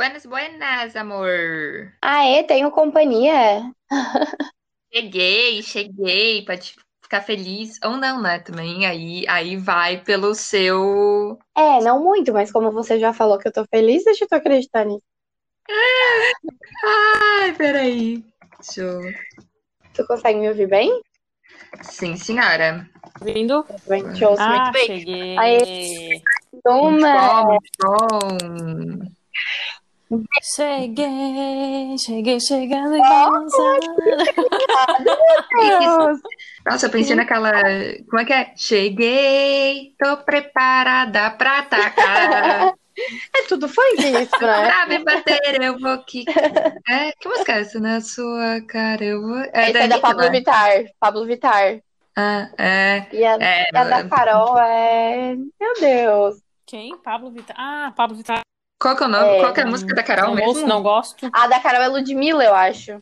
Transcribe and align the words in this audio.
Buenas, 0.00 0.24
buenas, 0.24 0.96
amor. 0.96 1.92
Aê, 2.00 2.42
tenho 2.44 2.70
companhia. 2.70 3.70
Cheguei, 4.90 5.62
cheguei 5.62 6.42
te 6.56 6.74
ficar 7.02 7.20
feliz. 7.20 7.78
Ou 7.84 7.98
não, 7.98 8.22
né? 8.22 8.38
Também 8.38 8.86
aí, 8.86 9.26
aí 9.28 9.58
vai 9.58 10.02
pelo 10.02 10.34
seu. 10.34 11.38
É, 11.54 11.82
não 11.82 12.02
muito, 12.02 12.32
mas 12.32 12.50
como 12.50 12.72
você 12.72 12.98
já 12.98 13.12
falou 13.12 13.36
que 13.38 13.46
eu 13.46 13.52
tô 13.52 13.66
feliz, 13.66 14.02
deixa 14.02 14.24
eu 14.24 14.28
tô 14.28 14.36
acreditar 14.36 14.86
nisso. 14.86 15.04
Ai, 16.82 17.52
peraí. 17.58 18.24
Deixa 18.58 18.80
eu... 18.80 19.02
Tu 19.92 20.06
consegue 20.06 20.38
me 20.38 20.48
ouvir 20.48 20.66
bem? 20.66 20.98
Sim, 21.82 22.16
senhora. 22.16 22.88
Vindo? 23.22 23.66
Bem, 23.86 24.10
te 24.14 24.24
ouço 24.24 24.40
Ah, 24.40 24.48
muito 24.48 24.72
bem. 24.72 24.86
cheguei. 24.86 25.38
Aê. 25.38 26.20
Muito 26.62 26.62
Toma! 26.64 27.12
bom, 27.12 27.46
muito 27.48 27.70
bom. 27.82 29.10
Cheguei, 30.42 31.96
cheguei, 31.98 32.40
chegando 32.40 32.96
e 32.96 32.98
balançando. 32.98 33.94
Deus. 35.56 36.20
Nossa, 36.66 36.86
eu 36.86 36.90
pensei 36.90 37.14
naquela. 37.14 37.52
Como 38.08 38.20
é 38.20 38.24
que 38.24 38.32
é? 38.32 38.52
Cheguei, 38.56 39.94
tô 39.98 40.16
preparada 40.18 41.30
pra 41.30 41.58
atacar. 41.58 42.74
É 43.34 43.46
tudo 43.48 43.66
funk 43.66 43.96
isso, 43.98 44.42
né? 44.42 44.66
Pra 44.66 44.86
me 44.86 44.98
bater, 45.02 45.62
eu 45.62 45.78
vou 45.78 46.04
que. 46.04 46.22
É, 46.86 47.12
que 47.12 47.28
música 47.28 47.54
é 47.54 47.60
essa? 47.60 47.80
Na 47.80 48.00
sua 48.02 48.60
cara, 48.68 49.02
eu 49.02 49.22
vou. 49.22 49.38
É 49.54 49.70
Esse 49.70 49.70
é 49.70 49.72
da 49.72 49.84
Anitta, 49.84 50.00
Pablo 50.00 50.22
né? 50.24 50.30
Vittar. 50.30 50.84
Pablo 50.98 51.24
Vittar. 51.24 51.80
Ah, 52.14 52.50
é. 52.58 53.06
E 53.10 53.24
a, 53.24 53.36
É, 53.40 53.64
e 53.72 53.76
a 53.76 53.84
da 53.84 54.06
Carol 54.06 54.58
é. 54.58 55.34
Meu 55.34 55.74
Deus. 55.80 56.42
Quem? 56.66 56.94
Pablo 56.98 57.30
Vittar. 57.30 57.56
Ah, 57.58 57.92
Pablo 57.96 58.16
Vittar. 58.16 58.42
Qual 58.80 58.96
que 58.96 59.02
é 59.02 59.06
o 59.06 59.10
nome? 59.10 59.28
É, 59.28 59.40
Qual 59.40 59.52
que 59.52 59.60
é 59.60 59.64
a 59.64 59.66
música 59.66 59.94
da 59.94 60.02
Carol 60.02 60.28
não 60.28 60.34
mesmo? 60.34 60.48
ouço, 60.50 60.66
não 60.66 60.82
gosto. 60.82 61.28
A 61.32 61.46
da 61.46 61.60
Carol 61.60 61.82
é 61.82 61.88
Ludmilla, 61.88 62.44
eu 62.44 62.54
acho. 62.54 62.98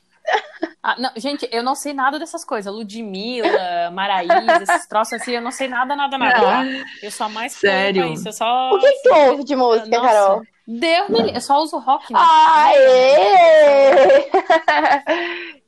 Ah, 0.82 0.96
não, 0.98 1.10
gente, 1.16 1.48
eu 1.52 1.62
não 1.62 1.74
sei 1.74 1.94
nada 1.94 2.18
dessas 2.18 2.44
coisas. 2.44 2.72
Ludmilla, 2.72 3.48
Maraísa, 3.92 4.62
esses 4.62 4.86
troços 4.86 5.14
assim, 5.14 5.32
eu 5.32 5.40
não 5.40 5.50
sei 5.52 5.68
nada, 5.68 5.94
nada, 5.96 6.18
nada. 6.18 6.40
tá? 6.40 6.64
Eu 7.02 7.10
sou 7.10 7.26
a 7.26 7.28
mais 7.28 7.54
fã 7.54 7.60
Sério? 7.60 8.12
isso. 8.12 8.28
Eu 8.28 8.32
só. 8.32 8.70
O 8.72 8.78
que 8.78 8.90
que 8.92 9.02
tu 9.08 9.14
ouve 9.14 9.44
de 9.44 9.56
música, 9.56 9.88
Nossa, 9.88 10.06
Carol? 10.08 10.42
Deus 10.66 11.08
me. 11.08 11.34
Eu 11.34 11.40
só 11.40 11.62
uso 11.62 11.78
rock, 11.78 12.12
né? 12.12 12.20
Aê! 12.22 14.28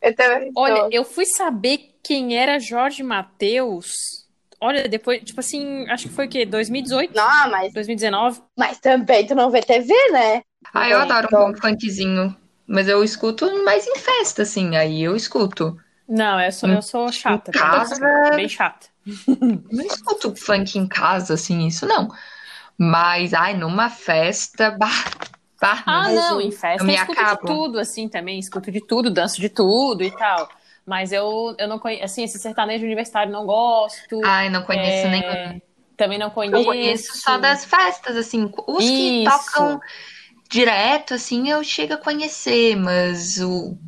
Eu 0.03 0.17
também 0.17 0.51
Olha, 0.57 0.89
eu 0.91 1.05
fui 1.05 1.27
saber 1.27 1.91
quem 2.03 2.39
era 2.39 2.59
Jorge 2.59 3.03
Mateus. 3.03 4.20
Olha, 4.61 4.89
depois, 4.89 5.23
tipo 5.25 5.41
assim, 5.41 5.89
acho 5.89 6.09
que 6.09 6.15
foi 6.15 6.27
o 6.27 6.29
quê? 6.29 6.45
2018? 6.47 7.15
Não, 7.15 7.51
mas, 7.51 7.73
2019? 7.73 8.43
mas 8.59 8.79
também 8.79 9.27
tu 9.27 9.35
não 9.35 9.51
vê 9.51 9.61
TV, 9.63 9.93
né? 10.13 10.43
Ah, 10.75 10.89
eu 10.89 10.99
Também, 10.99 11.11
adoro 11.13 11.29
um 11.33 11.37
então. 11.37 11.53
bom 11.53 11.57
funkzinho. 11.61 12.37
Mas 12.67 12.89
eu 12.89 13.03
escuto 13.03 13.47
mais 13.65 13.87
em 13.87 13.97
festa, 13.97 14.43
assim. 14.43 14.77
Aí 14.77 15.03
eu 15.03 15.17
escuto. 15.17 15.77
Não, 16.09 16.41
eu 16.41 16.53
sou, 16.53 16.69
eu 16.69 16.83
sou 16.83 17.11
chata. 17.13 17.51
Em 17.51 17.55
casa- 17.55 17.97
Bem 18.35 18.49
chata. 18.49 18.89
Não 19.73 19.85
escuto 19.85 20.35
funk 20.37 20.79
em 20.79 20.87
casa, 20.87 21.35
assim, 21.35 21.67
isso 21.67 21.87
não. 21.87 22.09
Mas, 22.79 23.35
ai, 23.35 23.55
numa 23.57 23.89
festa. 23.91 24.71
Bah, 24.73 24.89
bah, 25.61 25.85
Ah, 25.87 26.09
não, 26.11 26.41
em 26.41 26.51
festa 26.51 26.83
eu 26.83 26.87
me 26.87 26.93
eu 26.93 26.95
escuto 26.95 27.19
acabo. 27.19 27.41
de 27.43 27.45
tudo, 27.45 27.79
assim, 27.79 28.09
também. 28.09 28.39
Escuto 28.39 28.71
de 28.71 28.81
tudo, 28.81 29.11
danço 29.11 29.41
de 29.41 29.49
tudo 29.49 30.03
e 30.05 30.11
tal. 30.17 30.49
Mas 30.91 31.13
eu, 31.13 31.55
eu 31.57 31.69
não 31.69 31.79
conheço, 31.79 32.05
assim, 32.05 32.25
esse 32.25 32.37
sertanejo 32.37 32.85
universitário 32.85 33.31
não 33.31 33.47
gosto. 33.47 34.21
Ai, 34.25 34.51
não 34.51 34.63
conheço 34.65 35.07
É, 35.07 35.09
nenhum. 35.09 35.61
Também 35.97 36.19
não 36.19 36.31
conheço. 36.31 36.57
Eu 36.57 36.65
conheço 36.65 37.17
só 37.17 37.39
das 37.39 37.65
festas, 37.65 38.17
assim. 38.17 38.51
Os 38.67 38.85
que 38.85 39.23
Isso. 39.25 39.31
tocam 39.53 39.81
direto, 40.51 41.15
assim, 41.15 41.49
eu 41.49 41.63
chego 41.63 41.95
a 41.95 41.97
conhecer, 41.97 42.75
mas 42.75 43.39
o. 43.41 43.79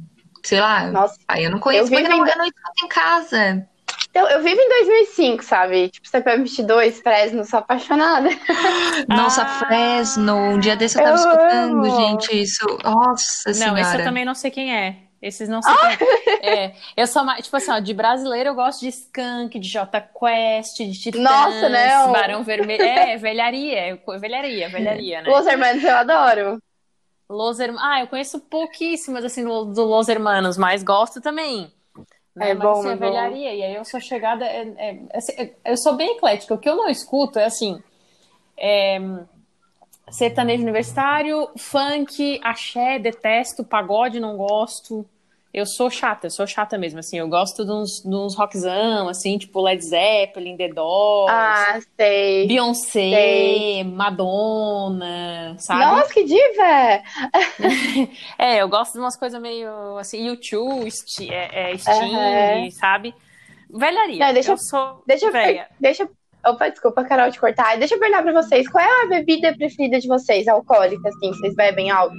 Sei 0.44 0.60
lá. 0.60 0.92
Nossa, 0.92 1.16
Aí 1.26 1.42
eu 1.42 1.50
não 1.50 1.58
conheço 1.58 1.86
Eu 1.86 1.88
porque 1.90 2.02
vivo 2.08 2.16
não, 2.16 2.24
em- 2.24 2.30
eu 2.30 2.38
não 2.38 2.44
escuto 2.44 2.84
em 2.84 2.88
casa. 2.88 3.68
eu, 4.14 4.26
eu 4.28 4.40
vivo 4.44 4.60
em 4.60 4.68
2005, 4.68 5.42
sabe? 5.42 5.88
Tipo, 5.88 6.06
CPM22, 6.08 7.02
Fresno, 7.02 7.44
sou 7.44 7.58
apaixonada. 7.58 8.28
Nossa, 9.08 9.42
Ah. 9.42 9.58
Fresno. 9.66 10.36
Um 10.36 10.60
dia 10.60 10.76
desse 10.76 10.98
eu 10.98 11.02
tava 11.02 11.16
Eu 11.16 11.20
escutando, 11.20 11.84
amo. 11.84 11.96
gente, 11.96 12.40
isso. 12.42 12.64
Nossa 12.84 13.48
Não, 13.50 13.54
senhora. 13.54 13.80
esse 13.80 13.96
eu 13.98 14.04
também 14.04 14.24
não 14.24 14.36
sei 14.36 14.52
quem 14.52 14.72
é. 14.72 14.96
Esses 15.22 15.48
não 15.48 15.62
sei 15.62 15.72
quem 15.96 16.48
é. 16.50 16.74
Eu 16.96 17.06
sou 17.06 17.24
mais, 17.24 17.44
tipo 17.44 17.56
assim, 17.56 17.70
ó, 17.70 17.78
de 17.78 17.94
brasileiro 17.94 18.48
eu 18.50 18.54
gosto 18.56 18.80
de 18.80 18.88
Skank, 18.88 19.56
de 19.56 19.68
Jota 19.68 20.00
Quest, 20.00 20.78
de 20.78 20.98
Titãs, 20.98 21.22
Nossa, 21.22 21.68
não. 21.68 22.12
Barão 22.12 22.42
Vermelho. 22.42 22.82
É, 22.82 23.16
velharia, 23.16 24.00
velharia, 24.18 24.68
velharia, 24.68 25.22
né? 25.22 25.30
Los 25.30 25.46
Hermanos 25.46 25.84
eu 25.84 25.94
adoro. 25.96 26.58
Los 27.30 27.60
Hermanos. 27.60 27.88
Ah, 27.88 28.00
eu 28.00 28.08
conheço 28.08 28.40
pouquíssimas, 28.40 29.24
assim, 29.24 29.44
do, 29.44 29.84
Los 29.84 30.08
Hermanos, 30.08 30.58
mas 30.58 30.82
gosto 30.82 31.20
também. 31.20 31.72
Né? 32.34 32.50
É 32.50 32.54
mas, 32.54 32.62
bom, 32.68 32.80
assim, 32.80 32.88
é 32.88 32.92
é 32.92 32.96
bom. 32.96 33.00
velharia. 33.06 33.54
E 33.54 33.62
aí 33.62 33.74
eu 33.76 33.84
sou 33.84 34.00
chegada. 34.00 34.44
é- 34.44 34.74
é- 34.76 34.98
assim, 35.14 35.50
eu 35.64 35.76
sou 35.76 35.94
bem 35.94 36.16
eclética. 36.16 36.52
O 36.54 36.58
que 36.58 36.68
eu 36.68 36.74
não 36.76 36.88
escuto 36.88 37.38
é 37.38 37.44
assim. 37.44 37.80
é, 38.56 38.98
sertanejo 40.10 40.62
universitário, 40.62 41.48
funk, 41.58 42.40
axé, 42.42 42.98
detesto, 42.98 43.64
pagode, 43.64 44.20
não 44.20 44.36
gosto. 44.36 45.06
Eu 45.52 45.66
sou 45.66 45.90
chata, 45.90 46.26
eu 46.26 46.30
sou 46.30 46.46
chata 46.46 46.78
mesmo, 46.78 46.98
assim, 46.98 47.18
eu 47.18 47.28
gosto 47.28 47.64
de 47.64 47.70
uns, 47.70 48.02
de 48.02 48.14
uns 48.14 48.34
rockzão, 48.34 49.08
assim, 49.08 49.36
tipo 49.38 49.60
Led 49.60 49.84
Zeppelin, 49.84 50.56
The 50.56 50.68
Doors, 50.72 51.68
Ah, 51.68 51.78
sei. 51.96 52.48
Beyoncé, 52.48 53.00
sei. 53.10 53.84
Madonna, 53.84 55.56
sabe? 55.58 55.90
Nossa, 55.90 56.12
que 56.14 56.24
diva! 56.24 57.02
É, 58.38 58.62
eu 58.62 58.68
gosto 58.68 58.94
de 58.94 58.98
umas 58.98 59.16
coisas 59.16 59.40
meio 59.40 59.96
assim, 59.98 60.26
YouTube, 60.26 60.90
Sti- 60.90 61.30
é, 61.30 61.72
é, 61.72 61.78
Sting, 61.78 62.12
Aham. 62.14 62.70
sabe? 62.70 63.14
Velharia. 63.70 64.18
Não, 64.26 64.32
deixa 64.34 64.52
eu 64.52 64.58
sou 64.58 65.02
Deixa 65.06 65.30
velha. 65.30 65.68
deixa 65.80 66.02
eu- 66.04 66.16
Opa, 66.44 66.68
desculpa, 66.68 67.04
Carol, 67.04 67.30
te 67.30 67.38
cortar. 67.38 67.78
Deixa 67.78 67.94
eu 67.94 67.98
perguntar 68.00 68.22
pra 68.22 68.42
vocês, 68.42 68.68
qual 68.68 68.84
é 68.84 69.04
a 69.04 69.08
bebida 69.08 69.54
preferida 69.54 70.00
de 70.00 70.08
vocês, 70.08 70.48
alcoólica, 70.48 71.08
assim, 71.08 71.28
vocês 71.28 71.54
bebem 71.54 71.90
algo? 71.90 72.16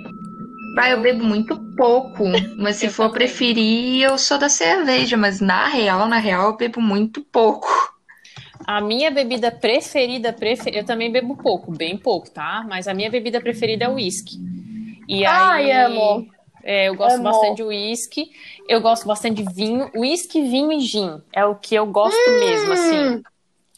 Ah, 0.78 0.90
eu 0.90 1.02
bebo 1.02 1.24
muito 1.24 1.56
pouco, 1.76 2.24
mas 2.58 2.78
se 2.78 2.90
for 2.90 3.12
preferir, 3.12 4.02
eu 4.02 4.18
sou 4.18 4.40
da 4.40 4.50
cerveja, 4.50 5.16
mas 5.16 5.40
na 5.40 5.68
real, 5.68 6.08
na 6.08 6.18
real, 6.18 6.48
eu 6.48 6.58
bebo 6.58 6.82
muito 6.82 7.22
pouco. 7.22 7.68
A 8.66 8.82
minha 8.82 9.12
bebida 9.12 9.52
preferida, 9.52 10.32
prefer... 10.32 10.76
eu 10.76 10.86
também 10.86 11.12
bebo 11.12 11.36
pouco, 11.36 11.72
bem 11.72 11.98
pouco, 11.98 12.30
tá? 12.32 12.66
Mas 12.68 12.88
a 12.88 12.94
minha 12.94 13.10
bebida 13.10 13.42
preferida 13.42 13.86
é 13.86 13.90
o 13.90 13.96
uísque. 13.96 14.38
E 15.08 15.26
Ai, 15.26 15.70
aí, 15.70 15.86
amo. 15.86 16.28
é, 16.64 16.88
eu 16.88 16.96
gosto 16.96 17.16
Amo. 17.16 17.24
bastante 17.24 17.58
de 17.58 17.64
uísque. 17.64 18.32
Eu 18.68 18.82
gosto 18.82 19.06
bastante 19.06 19.44
de 19.44 19.54
vinho. 19.54 19.92
Uísque, 19.94 20.42
vinho 20.42 20.72
e 20.72 20.80
gin. 20.80 21.22
É 21.34 21.46
o 21.46 21.56
que 21.56 21.76
eu 21.76 21.86
gosto 21.86 22.30
mesmo, 22.40 22.74
assim. 22.74 23.24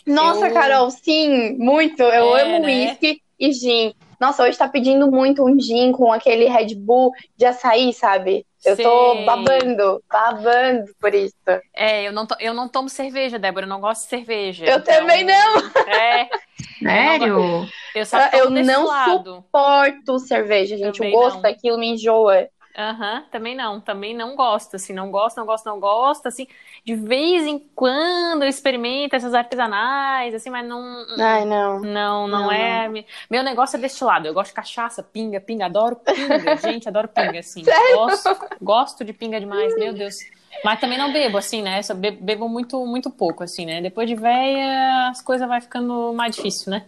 Nossa, 0.08 0.48
Eu- 0.48 0.54
Carol, 0.54 0.92
sim, 0.92 1.58
muito. 1.58 2.02
Eu 2.04 2.36
É, 2.38 2.42
amo 2.44 2.60
né? 2.60 2.68
whisky 2.68 3.22
e 3.40 3.52
gin. 3.52 3.94
Nossa, 4.20 4.44
hoje 4.44 4.58
tá 4.58 4.68
pedindo 4.68 5.12
muito 5.12 5.44
um 5.44 5.60
gin 5.60 5.92
com 5.92 6.12
aquele 6.12 6.46
Red 6.48 6.76
Bull 6.76 7.12
de 7.38 7.46
açaí, 7.46 7.94
sabe? 7.94 8.46
Eu 8.64 8.76
tô 8.76 9.14
Sei. 9.16 9.26
babando, 9.26 10.04
babando 10.12 10.86
por 11.00 11.14
isso. 11.14 11.36
É, 11.76 12.04
eu 12.08 12.12
não, 12.12 12.26
to- 12.26 12.38
eu 12.40 12.54
não 12.54 12.68
tomo 12.68 12.90
cerveja, 12.90 13.38
Débora. 13.38 13.66
Eu 13.66 13.70
não 13.70 13.80
gosto 13.82 14.04
de 14.04 14.10
cerveja. 14.10 14.66
Eu 14.66 14.78
Então, 14.78 14.96
também 14.96 15.24
não. 15.24 15.58
É, 15.88 16.30
Sério? 16.82 17.68
eu 17.94 18.06
só 18.06 18.18
Eu 18.34 18.46
tomo 18.46 18.56
desse 18.56 18.72
não 18.72 18.86
lado. 18.88 19.46
Porto 19.52 20.18
cerveja, 20.20 20.78
gente. 20.78 20.98
Também 20.98 21.14
o 21.16 21.20
gosto 21.20 21.36
não. 21.36 21.42
daquilo 21.42 21.78
me 21.78 21.90
enjoa. 21.90 22.48
Aham, 22.78 23.24
também 23.32 23.56
não, 23.56 23.80
também 23.80 24.14
não 24.14 24.36
gosto, 24.36 24.76
assim, 24.76 24.92
não 24.92 25.10
gosto, 25.10 25.38
não 25.38 25.46
gosto, 25.46 25.66
não 25.66 25.80
gosto, 25.80 26.28
assim, 26.28 26.46
de 26.84 26.94
vez 26.94 27.46
em 27.46 27.58
quando 27.74 28.44
eu 28.44 28.50
experimento 28.50 29.16
essas 29.16 29.34
artesanais, 29.34 30.34
assim, 30.34 30.50
mas 30.50 30.68
não, 30.68 31.06
Ai, 31.20 31.46
não. 31.46 31.82
não, 31.82 32.28
não, 32.28 32.52
Não, 32.52 32.52
é, 32.52 32.90
meu 33.32 33.44
negócio 33.44 33.78
é 33.78 33.80
destilado, 33.80 34.28
eu 34.28 34.34
gosto 34.34 34.50
de 34.50 34.56
cachaça, 34.56 35.02
pinga, 35.02 35.40
pinga, 35.40 35.66
adoro 35.68 35.96
pinga, 36.14 36.54
gente, 36.58 36.90
adoro 36.90 37.08
pinga, 37.08 37.40
assim, 37.40 37.74
gosto, 37.88 38.38
gosto 38.62 39.06
de 39.06 39.14
pinga 39.14 39.40
demais, 39.40 39.76
meu 39.78 39.94
Deus, 39.94 40.16
mas 40.62 40.78
também 40.80 40.98
não 40.98 41.12
bebo, 41.14 41.38
assim, 41.38 41.62
né, 41.62 41.82
só 41.82 41.94
be- 41.94 42.12
bebo 42.12 42.50
muito, 42.50 42.86
muito 42.86 43.10
pouco, 43.10 43.42
assim, 43.44 43.66
né, 43.66 43.82
depois 43.82 44.10
de 44.10 44.16
véia, 44.16 45.10
as 45.10 45.22
coisas 45.22 45.48
vai 45.48 45.62
ficando 45.62 46.14
mais 46.14 46.36
difícil, 46.36 46.72
né. 46.72 46.86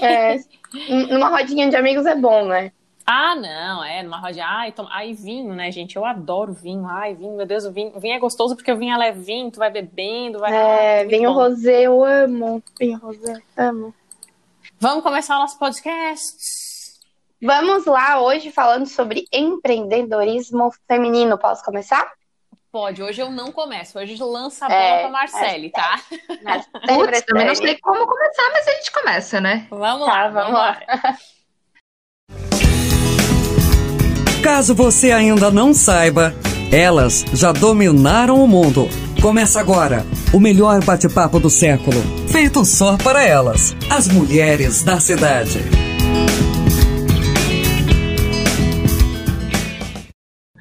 É, 0.00 0.36
numa 1.10 1.28
rodinha 1.30 1.68
de 1.70 1.76
amigos 1.76 2.06
é 2.06 2.14
bom, 2.14 2.46
né? 2.48 2.72
Ah, 3.08 3.36
não, 3.36 3.84
é, 3.84 4.02
numa 4.02 4.18
rodinha. 4.18 4.44
Ai, 4.48 4.72
toma... 4.72 4.88
Ai, 4.92 5.12
vinho, 5.12 5.54
né, 5.54 5.70
gente? 5.70 5.94
Eu 5.94 6.04
adoro 6.04 6.52
vinho. 6.52 6.86
Ai, 6.88 7.14
vinho, 7.14 7.36
meu 7.36 7.46
Deus, 7.46 7.64
o 7.64 7.70
vinho, 7.70 7.92
o 7.94 8.00
vinho 8.00 8.14
é 8.14 8.18
gostoso 8.18 8.56
porque 8.56 8.72
o 8.72 8.76
vinho 8.76 8.94
é 8.94 8.98
levinho, 8.98 9.50
tu 9.50 9.58
vai 9.60 9.70
bebendo, 9.70 10.40
vai. 10.40 10.52
É, 10.52 10.98
Muito 11.04 11.10
vinho 11.10 11.30
bom. 11.32 11.36
rosé, 11.38 11.82
eu 11.82 12.04
amo. 12.04 12.62
Vinho 12.78 12.98
rosé, 12.98 13.40
amo. 13.56 13.94
Vamos 14.80 15.04
começar 15.04 15.36
o 15.36 15.40
nosso 15.40 15.56
podcast. 15.58 16.26
Vamos 17.40 17.86
lá 17.86 18.20
hoje 18.20 18.50
falando 18.50 18.86
sobre 18.86 19.24
empreendedorismo 19.32 20.72
feminino. 20.88 21.38
Posso 21.38 21.62
começar? 21.64 22.10
Pode, 22.72 23.02
hoje 23.02 23.22
eu 23.22 23.30
não 23.30 23.52
começo. 23.52 23.98
Hoje 23.98 24.16
lança 24.22 24.66
a 24.66 24.72
É, 24.72 24.88
bola 24.88 25.00
pra 25.02 25.10
Marcele, 25.10 25.70
tá? 25.70 26.00
Mas 26.42 26.66
Putz, 26.88 27.22
também 27.22 27.46
não 27.46 27.54
sei 27.54 27.78
como 27.78 28.06
começar, 28.06 28.50
mas 28.52 28.66
a 28.68 28.72
gente 28.72 28.90
começa, 28.92 29.40
né? 29.40 29.66
Vamos 29.70 30.06
Tá, 30.06 30.12
lá, 30.12 30.28
vamos 30.28 30.52
vamos 30.52 30.58
lá. 30.58 30.80
lá. 30.88 31.16
Caso 34.46 34.76
você 34.76 35.10
ainda 35.10 35.50
não 35.50 35.74
saiba, 35.74 36.32
elas 36.70 37.24
já 37.32 37.50
dominaram 37.50 38.36
o 38.36 38.46
mundo. 38.46 38.88
Começa 39.20 39.58
agora 39.58 40.06
o 40.32 40.38
melhor 40.38 40.84
bate-papo 40.84 41.40
do 41.40 41.50
século, 41.50 42.00
feito 42.30 42.64
só 42.64 42.96
para 42.96 43.24
elas, 43.24 43.74
as 43.90 44.06
mulheres 44.06 44.84
da 44.84 45.00
cidade. 45.00 45.58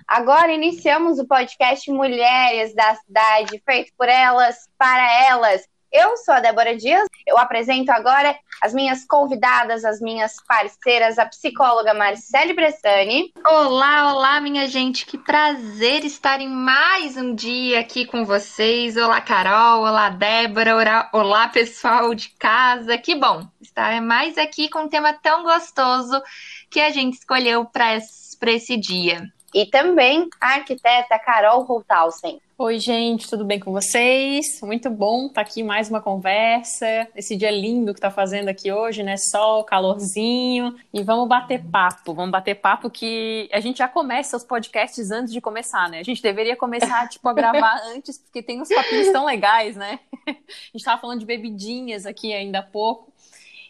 Agora 0.08 0.52
iniciamos 0.52 1.20
o 1.20 1.28
podcast 1.28 1.92
Mulheres 1.92 2.74
da 2.74 2.96
Cidade, 2.96 3.62
feito 3.64 3.92
por 3.96 4.10
elas, 4.10 4.56
para 4.80 5.28
elas. 5.28 5.62
Eu 5.98 6.18
sou 6.18 6.34
a 6.34 6.42
Débora 6.42 6.76
Dias, 6.76 7.08
eu 7.26 7.38
apresento 7.38 7.90
agora 7.90 8.38
as 8.62 8.74
minhas 8.74 9.06
convidadas, 9.06 9.86
as 9.86 10.02
minhas 10.02 10.34
parceiras, 10.46 11.18
a 11.18 11.26
psicóloga 11.26 11.94
Marcele 11.94 12.52
Bressani. 12.52 13.32
Olá, 13.48 14.14
olá, 14.14 14.42
minha 14.42 14.68
gente, 14.68 15.06
que 15.06 15.18
prazer 15.18 16.04
estar 16.04 16.42
em 16.42 16.50
mais 16.50 17.16
um 17.16 17.34
dia 17.34 17.80
aqui 17.80 18.06
com 18.06 18.26
vocês. 18.26 18.98
Olá, 18.98 19.22
Carol, 19.22 19.84
olá, 19.84 20.10
Débora, 20.10 21.10
olá, 21.14 21.48
pessoal 21.48 22.14
de 22.14 22.28
casa. 22.32 22.98
Que 22.98 23.16
bom 23.16 23.48
estar 23.62 24.02
mais 24.02 24.38
aqui 24.38 24.68
com 24.68 24.80
um 24.80 24.90
tema 24.90 25.14
tão 25.14 25.44
gostoso 25.44 26.22
que 26.70 26.82
a 26.82 26.90
gente 26.90 27.14
escolheu 27.14 27.64
para 27.64 27.96
esse 27.96 28.76
dia. 28.76 29.32
E 29.54 29.66
também 29.66 30.28
a 30.42 30.56
arquiteta 30.56 31.18
Carol 31.20 31.64
Holthausen. 31.64 32.42
Oi, 32.58 32.80
gente, 32.80 33.30
tudo 33.30 33.44
bem 33.44 33.60
com 33.60 33.74
vocês? 33.74 34.62
Muito 34.62 34.90
bom 34.90 35.26
estar 35.26 35.34
tá 35.34 35.42
aqui 35.42 35.62
mais 35.62 35.90
uma 35.90 36.02
conversa. 36.02 37.06
Esse 37.14 37.36
dia 37.36 37.52
lindo 37.52 37.94
que 37.94 38.00
tá 38.00 38.10
fazendo 38.10 38.48
aqui 38.48 38.72
hoje, 38.72 39.04
né? 39.04 39.18
Sol, 39.18 39.66
calorzinho. 39.66 40.74
E 40.94 41.04
vamos 41.04 41.28
bater 41.28 41.62
papo. 41.66 42.14
Vamos 42.14 42.32
bater 42.32 42.56
papo 42.56 42.90
que 42.90 43.50
a 43.52 43.60
gente 43.60 43.80
já 43.80 43.90
começa 43.90 44.38
os 44.38 44.44
podcasts 44.46 45.12
antes 45.12 45.34
de 45.34 45.42
começar, 45.42 45.90
né? 45.90 46.00
A 46.00 46.04
gente 46.04 46.22
deveria 46.22 46.56
começar, 46.56 47.06
tipo, 47.12 47.28
a 47.28 47.34
gravar 47.34 47.76
antes, 47.88 48.18
porque 48.20 48.42
tem 48.42 48.62
uns 48.62 48.70
papinhos 48.70 49.12
tão 49.12 49.26
legais, 49.26 49.76
né? 49.76 50.00
A 50.26 50.32
gente 50.72 50.86
tava 50.86 51.02
falando 51.02 51.20
de 51.20 51.26
bebidinhas 51.26 52.06
aqui 52.06 52.32
ainda 52.32 52.60
há 52.60 52.64
pouco. 52.64 53.12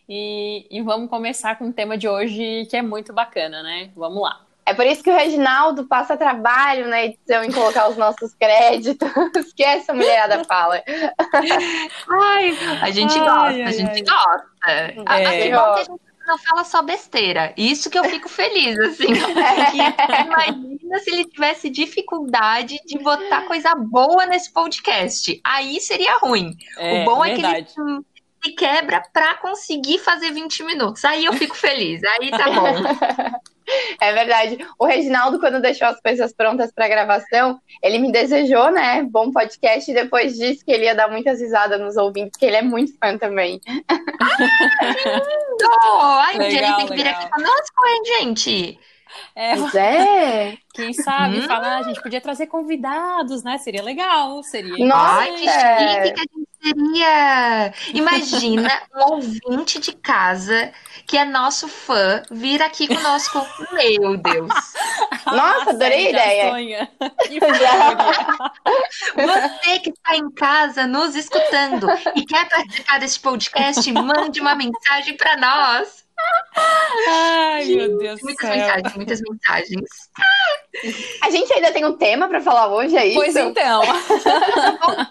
E, 0.08 0.68
e 0.70 0.80
vamos 0.84 1.10
começar 1.10 1.58
com 1.58 1.70
o 1.70 1.74
tema 1.74 1.98
de 1.98 2.08
hoje 2.08 2.68
que 2.70 2.78
é 2.78 2.84
muito 2.84 3.12
bacana, 3.12 3.64
né? 3.64 3.90
Vamos 3.96 4.22
lá. 4.22 4.45
É 4.68 4.74
por 4.74 4.86
isso 4.86 5.04
que 5.04 5.12
o 5.12 5.16
Reginaldo 5.16 5.86
passa 5.86 6.18
trabalho 6.18 6.88
na 6.88 7.06
edição 7.06 7.44
em 7.44 7.52
colocar 7.52 7.88
os 7.88 7.98
nossos 7.98 8.34
créditos. 8.34 9.08
que 9.56 9.64
essa 9.64 9.94
mulherada 9.94 10.44
fala. 10.46 10.82
Ai, 12.10 12.58
a 12.82 12.90
gente 12.90 13.18
ai, 13.18 13.26
gosta, 13.26 13.46
ai, 13.46 13.62
a 13.64 13.72
gente 13.72 14.04
ai. 14.10 14.18
gosta. 14.18 14.48
É. 14.68 14.86
Assim, 15.06 15.52
bom 15.52 15.74
que 15.76 15.80
a 15.80 15.84
gente 15.84 16.02
não 16.26 16.38
fala 16.40 16.64
só 16.64 16.82
besteira. 16.82 17.54
Isso 17.56 17.90
que 17.90 18.00
eu 18.00 18.04
fico 18.06 18.28
feliz, 18.28 18.80
assim. 18.80 19.06
imagina 20.26 21.00
se 21.00 21.12
ele 21.12 21.26
tivesse 21.26 21.70
dificuldade 21.70 22.80
de 22.86 22.98
botar 22.98 23.44
coisa 23.44 23.76
boa 23.76 24.26
nesse 24.26 24.52
podcast. 24.52 25.40
Aí 25.44 25.80
seria 25.80 26.18
ruim. 26.18 26.58
É, 26.78 27.02
o 27.02 27.06
bom 27.06 27.22
verdade. 27.22 27.58
é 27.58 27.64
que 27.64 27.80
ele 27.80 28.06
se 28.46 28.52
quebra 28.52 29.02
para 29.12 29.36
conseguir 29.36 29.98
fazer 30.00 30.32
20 30.32 30.64
minutos. 30.64 31.04
Aí 31.04 31.26
eu 31.26 31.34
fico 31.34 31.56
feliz. 31.56 32.02
Aí 32.04 32.30
tá 32.30 32.46
bom. 32.52 32.76
É 34.00 34.14
verdade. 34.14 34.60
O 34.78 34.86
Reginaldo, 34.86 35.40
quando 35.40 35.60
deixou 35.60 35.88
as 35.88 36.00
coisas 36.00 36.32
prontas 36.32 36.72
para 36.72 36.88
gravação, 36.88 37.60
ele 37.82 37.98
me 37.98 38.12
desejou, 38.12 38.70
né? 38.72 39.02
Bom 39.02 39.32
podcast, 39.32 39.90
e 39.90 39.94
depois 39.94 40.38
disse 40.38 40.64
que 40.64 40.72
ele 40.72 40.86
ia 40.86 40.94
dar 40.94 41.10
muitas 41.10 41.42
risadas 41.42 41.82
nos 41.82 41.98
ouvintes, 41.98 42.34
porque 42.34 42.46
ele 42.46 42.58
é 42.58 42.62
muito 42.62 42.96
fã 43.00 43.18
também. 43.18 43.60
Ah, 44.78 44.94
que 44.94 45.10
lindo! 45.10 45.72
Ai, 46.00 46.38
legal, 46.38 46.50
ele 46.52 46.76
tem 46.76 46.88
que 46.88 46.96
vir 46.96 47.08
aqui 47.08 47.30
conosco, 47.30 47.88
hein, 47.88 48.02
gente? 48.06 48.80
É, 49.36 49.56
pois 49.56 49.76
é. 49.76 50.58
Quem 50.74 50.94
sabe 50.94 51.40
hum. 51.40 51.44
falar, 51.44 51.78
a 51.78 51.84
gente 51.84 52.02
podia 52.02 52.22
trazer 52.22 52.48
convidados, 52.48 53.44
né? 53.44 53.58
Seria 53.58 53.84
legal, 53.84 54.44
seria. 54.44 54.86
Nossa, 54.86 55.20
Ai, 55.22 55.32
que 55.32 55.50
chique 55.50 56.14
que 56.14 56.20
a 56.20 56.26
gente 56.34 56.50
seria. 56.62 57.74
Imagina 57.94 58.82
um 58.96 59.14
ouvinte 59.14 59.80
de 59.80 59.94
casa 59.94 60.74
que 61.06 61.18
é 61.18 61.24
nosso 61.26 61.68
fã 61.68 62.24
vir 62.32 62.62
aqui 62.62 62.88
conosco. 62.88 63.46
Meu 63.72 64.18
Deus. 64.18 64.54
Nossa, 65.26 65.70
adorei 65.70 66.08
a 66.08 66.10
ideia. 66.10 66.92
Você 69.16 69.80
que 69.80 69.92
está 69.92 70.16
em 70.16 70.30
casa 70.32 70.88
nos 70.88 71.16
escutando 71.16 71.88
e 72.16 72.26
quer 72.26 72.50
participar 72.50 73.00
desse 73.00 73.20
podcast, 73.20 73.92
mande 73.92 74.42
uma 74.42 74.56
mensagem 74.56 75.16
para 75.16 75.38
nós. 75.38 76.05
Ai, 77.08 77.66
meu 77.66 77.98
Deus 77.98 78.22
Muitas 78.22 78.48
céu. 78.48 78.58
mensagens, 78.58 78.96
muitas 78.96 79.22
mensagens. 79.22 79.90
A 81.22 81.30
gente 81.30 81.54
ainda 81.54 81.72
tem 81.72 81.86
um 81.86 81.98
tema 81.98 82.28
para 82.28 82.42
falar 82.42 82.68
hoje, 82.68 82.96
é 82.96 83.08
isso? 83.08 83.16
Pois 83.16 83.36
então. 83.36 83.82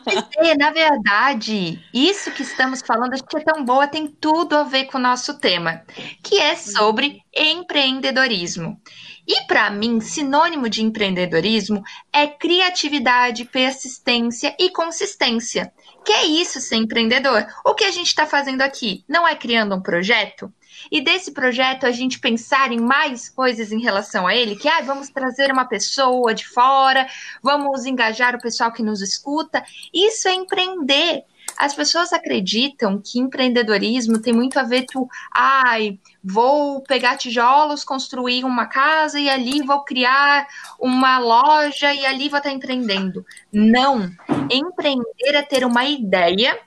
dizer, 0.05 0.57
na 0.59 0.71
verdade, 0.71 1.83
isso 1.93 2.31
que 2.31 2.43
estamos 2.43 2.81
falando, 2.81 3.15
acho 3.15 3.25
que 3.25 3.37
é 3.37 3.41
tão 3.41 3.65
boa, 3.65 3.87
tem 3.87 4.07
tudo 4.07 4.57
a 4.57 4.63
ver 4.63 4.85
com 4.85 4.99
o 4.99 5.01
nosso 5.01 5.39
tema, 5.39 5.83
que 6.23 6.39
é 6.39 6.57
sobre 6.57 7.23
empreendedorismo. 7.35 8.81
E 9.27 9.43
para 9.47 9.71
mim, 9.71 10.01
sinônimo 10.01 10.69
de 10.69 10.83
empreendedorismo 10.83 11.83
é 12.13 12.27
criatividade, 12.27 13.47
persistência 13.47 14.55
e 14.59 14.71
consistência. 14.71 15.73
Que 16.05 16.13
é 16.13 16.27
isso 16.27 16.61
ser 16.61 16.77
empreendedor? 16.77 17.47
O 17.65 17.75
que 17.75 17.85
a 17.85 17.91
gente 17.91 18.09
está 18.09 18.27
fazendo 18.27 18.61
aqui? 18.61 19.03
Não 19.09 19.27
é 19.27 19.35
criando 19.35 19.75
um 19.75 19.81
projeto? 19.81 20.53
E 20.91 21.01
desse 21.01 21.33
projeto 21.33 21.87
a 21.87 21.91
gente 21.91 22.19
pensar 22.19 22.73
em 22.73 22.81
mais 22.81 23.29
coisas 23.29 23.73
em 23.73 23.81
relação 23.81 24.27
a 24.27 24.35
ele, 24.35 24.57
que 24.57 24.69
ah, 24.69 24.81
vamos 24.83 25.09
trazer 25.09 25.53
uma 25.53 25.65
pessoa 25.65 26.35
de 26.35 26.47
fora, 26.47 27.07
vamos 27.43 27.87
engajar 27.87 28.35
o 28.35 28.41
pessoal 28.41 28.73
que 28.73 28.83
nos 28.83 29.01
escuta. 29.01 29.65
Isso 29.93 30.29
é 30.29 30.35
empreender. 30.35 31.25
As 31.57 31.75
pessoas 31.75 32.13
acreditam 32.13 33.01
que 33.01 33.21
empreendedorismo 33.21 34.21
tem 34.21 34.33
muito 34.33 34.59
a 34.59 34.65
ver 34.65 34.87
com, 34.93 35.07
ai, 35.33 35.99
vou 36.23 36.81
pegar 36.83 37.17
tijolos, 37.17 37.85
construir 37.85 38.45
uma 38.45 38.67
casa 38.67 39.21
e 39.21 39.29
ali 39.29 39.63
vou 39.63 39.85
criar 39.85 40.49
uma 40.81 41.19
loja 41.19 41.95
e 41.95 42.05
ali 42.05 42.29
vou 42.29 42.39
estar 42.39 42.51
empreendendo. 42.51 43.25
Não. 43.53 44.11
Empreender 44.51 45.35
é 45.35 45.43
ter 45.43 45.65
uma 45.65 45.85
ideia 45.85 46.59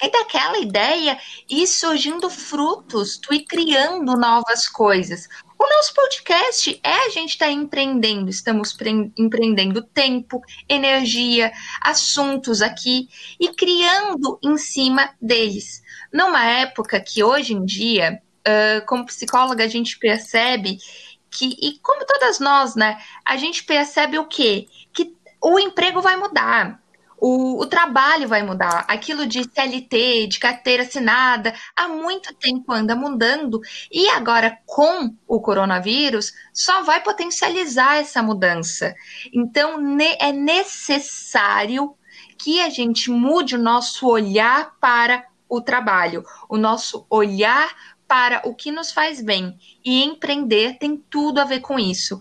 é 0.00 0.08
daquela 0.08 0.58
ideia 0.58 1.18
ir 1.48 1.66
surgindo 1.66 2.30
frutos, 2.30 3.18
tu 3.18 3.34
ir 3.34 3.44
criando 3.44 4.16
novas 4.16 4.68
coisas. 4.68 5.28
O 5.58 5.68
nosso 5.68 5.92
podcast 5.92 6.80
é 6.84 7.06
a 7.06 7.08
gente 7.10 7.30
estar 7.30 7.46
tá 7.46 7.52
empreendendo, 7.52 8.30
estamos 8.30 8.76
empreendendo 9.18 9.82
tempo, 9.82 10.40
energia, 10.68 11.52
assuntos 11.80 12.62
aqui 12.62 13.08
e 13.40 13.48
criando 13.48 14.38
em 14.42 14.56
cima 14.56 15.12
deles. 15.20 15.82
Numa 16.12 16.44
época 16.44 17.00
que 17.00 17.24
hoje 17.24 17.54
em 17.54 17.64
dia, 17.64 18.22
uh, 18.46 18.86
como 18.86 19.06
psicóloga, 19.06 19.64
a 19.64 19.68
gente 19.68 19.98
percebe 19.98 20.78
que, 21.30 21.56
e 21.60 21.78
como 21.80 22.06
todas 22.06 22.38
nós, 22.38 22.76
né, 22.76 22.96
a 23.24 23.36
gente 23.36 23.64
percebe 23.64 24.18
o 24.18 24.26
quê? 24.26 24.66
Que 24.92 25.12
o 25.42 25.58
emprego 25.58 26.00
vai 26.00 26.16
mudar 26.16 26.80
o, 27.20 27.60
o, 27.60 27.66
trabalho 27.66 28.28
vai 28.28 28.42
mudar. 28.42 28.84
Aquilo 28.88 29.26
de 29.26 29.42
CLT, 29.42 30.28
de 30.28 30.38
carteira 30.38 30.82
assinada, 30.82 31.52
há 31.76 31.88
muito 31.88 32.34
tempo 32.34 32.72
anda 32.72 32.94
mudando. 32.94 33.60
E 33.90 34.08
agora, 34.10 34.58
com 34.64 35.14
o 35.26 35.40
coronavírus, 35.40 36.32
só 36.52 36.82
vai 36.82 37.02
potencializar 37.02 37.96
essa 37.96 38.22
mudança. 38.22 38.94
Então, 39.32 39.78
ne 39.80 40.16
é 40.20 40.32
necessário 40.32 41.94
que 42.38 42.60
a 42.60 42.70
gente 42.70 43.10
mude 43.10 43.56
o 43.56 43.62
nosso 43.62 44.06
olhar 44.06 44.76
para 44.80 45.24
o 45.48 45.60
trabalho, 45.60 46.22
o 46.48 46.56
nosso 46.56 47.04
olhar 47.10 47.70
para 48.06 48.42
o 48.44 48.54
que 48.54 48.70
nos 48.70 48.92
faz 48.92 49.20
bem. 49.20 49.58
E 49.84 50.04
empreender 50.04 50.78
tem 50.78 50.96
tudo 50.96 51.40
a 51.40 51.44
ver 51.44 51.60
com 51.60 51.78
isso 51.78 52.18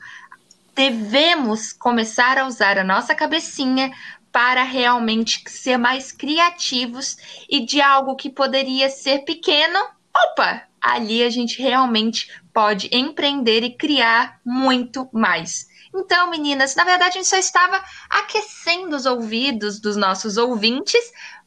devemos 0.77 1.73
começar 1.73 2.37
a 2.37 2.45
usar 2.45 2.77
a 2.77 2.83
nossa 2.83 3.15
cabecinha 3.15 3.91
para 4.31 4.63
realmente 4.63 5.43
ser 5.47 5.77
mais 5.77 6.11
criativos 6.11 7.17
e 7.49 7.65
de 7.65 7.81
algo 7.81 8.15
que 8.15 8.29
poderia 8.29 8.89
ser 8.89 9.19
pequeno, 9.19 9.79
opa, 10.15 10.63
ali 10.81 11.23
a 11.23 11.29
gente 11.29 11.61
realmente 11.61 12.31
pode 12.53 12.89
empreender 12.91 13.63
e 13.63 13.75
criar 13.75 14.39
muito 14.45 15.09
mais. 15.11 15.67
Então, 15.93 16.29
meninas, 16.29 16.75
na 16.75 16.83
verdade 16.83 17.11
a 17.11 17.21
gente 17.21 17.27
só 17.27 17.37
estava 17.37 17.83
aquecendo 18.09 18.95
os 18.95 19.05
ouvidos 19.05 19.79
dos 19.79 19.95
nossos 19.95 20.37
ouvintes 20.37 21.01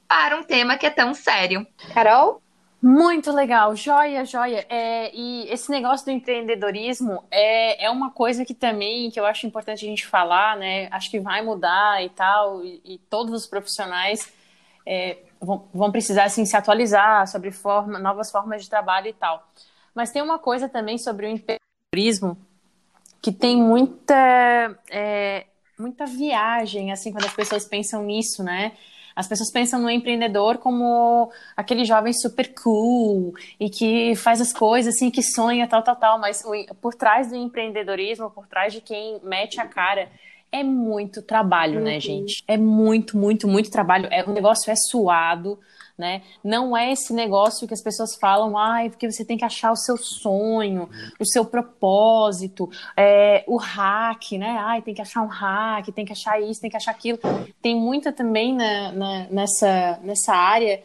para 0.09 0.37
um 0.37 0.43
tema 0.43 0.77
que 0.77 0.87
é 0.87 0.91
tão 0.91 1.15
sério. 1.15 1.67
Carol? 1.95 2.43
Muito 2.83 3.31
legal, 3.31 3.77
joia, 3.77 4.25
joia. 4.25 4.65
É, 4.69 5.15
e 5.15 5.47
esse 5.51 5.71
negócio 5.71 6.07
do 6.07 6.13
empreendedorismo 6.13 7.23
é, 7.31 7.85
é 7.85 7.91
uma 7.91 8.11
coisa 8.11 8.43
que 8.43 8.55
também 8.55 9.11
que 9.11 9.21
eu 9.21 9.27
acho 9.27 9.47
importante 9.47 9.85
a 9.85 9.89
gente 9.89 10.07
falar, 10.07 10.57
né? 10.57 10.89
Acho 10.91 11.11
que 11.11 11.21
vai 11.21 11.43
mudar 11.43 12.03
e 12.03 12.09
tal, 12.09 12.65
e, 12.65 12.81
e 12.83 12.99
todos 13.11 13.35
os 13.35 13.47
profissionais 13.47 14.33
é, 14.87 15.19
vão, 15.39 15.69
vão, 15.75 15.93
precisar 15.93 16.25
assim, 16.25 16.47
se 16.47 16.57
atualizar 16.57 17.27
sobre 17.29 17.51
forma, 17.51 17.99
novas 17.99 18.31
formas 18.31 18.63
de 18.63 18.71
trabalho 18.71 19.09
e 19.09 19.13
tal. 19.13 19.47
Mas 19.95 20.11
tem 20.11 20.23
uma 20.23 20.39
coisa 20.39 20.67
também 20.67 20.97
sobre 20.97 21.27
o 21.27 21.29
empreendedorismo 21.29 22.39
que 23.21 23.31
tem 23.31 23.57
muita, 23.57 24.75
é, 24.91 25.45
muita 25.79 26.07
viagem, 26.07 26.93
assim, 26.93 27.13
quando 27.13 27.27
as 27.27 27.35
pessoas 27.35 27.67
pensam 27.67 28.03
nisso, 28.03 28.43
né? 28.43 28.73
As 29.21 29.29
pessoas 29.29 29.53
pensam 29.53 29.79
no 29.79 29.91
empreendedor 29.91 30.57
como 30.57 31.31
aquele 31.55 31.85
jovem 31.85 32.11
super 32.15 32.55
cool 32.55 33.35
e 33.61 33.69
que 33.69 34.17
faz 34.17 34.41
as 34.41 34.50
coisas 34.50 34.95
assim, 34.95 35.11
que 35.11 35.23
sonha, 35.23 35.69
tal, 35.69 35.83
tal, 35.83 35.95
tal. 35.95 36.19
Mas 36.19 36.43
por 36.81 36.95
trás 36.95 37.29
do 37.29 37.37
empreendedorismo, 37.37 38.31
por 38.31 38.47
trás 38.47 38.73
de 38.73 38.81
quem 38.81 39.21
mete 39.23 39.61
a 39.61 39.67
cara, 39.67 40.09
é 40.50 40.65
muito 40.65 41.21
trabalho, 41.21 41.81
né, 41.81 41.97
uhum. 41.97 42.00
gente? 42.00 42.43
É 42.49 42.57
muito, 42.57 43.19
muito, 43.19 43.47
muito 43.47 43.71
trabalho. 43.71 44.09
É, 44.11 44.25
o 44.25 44.33
negócio 44.33 44.71
é 44.71 44.75
suado 44.75 45.59
né? 46.00 46.23
Não 46.42 46.76
é 46.76 46.90
esse 46.90 47.12
negócio 47.12 47.69
que 47.69 47.75
as 47.75 47.83
pessoas 47.83 48.16
falam, 48.16 48.59
ai, 48.59 48.87
ah, 48.87 48.90
porque 48.90 49.09
você 49.11 49.25
tem 49.25 49.37
que 49.37 49.45
achar 49.45 49.71
o 49.71 49.76
seu 49.76 49.97
sonho, 49.97 50.88
o 51.21 51.25
seu 51.25 51.45
propósito, 51.45 52.69
é, 52.97 53.45
o 53.47 53.57
hack, 53.57 54.33
né? 54.33 54.57
Ai, 54.59 54.83
tem 54.83 54.95
que 54.95 55.02
achar 55.02 55.23
um 55.23 55.28
hack, 55.28 55.87
tem 55.92 56.04
que 56.04 56.12
achar 56.12 56.40
isso, 56.40 56.61
tem 56.61 56.71
que 56.71 56.76
achar 56.76 56.90
aquilo. 56.90 57.19
Tem 57.62 57.76
muita 57.76 58.12
também 58.12 58.54
na, 58.54 58.92
na 58.92 59.26
nessa, 59.30 60.00
nessa 60.02 60.35
área. 60.35 60.83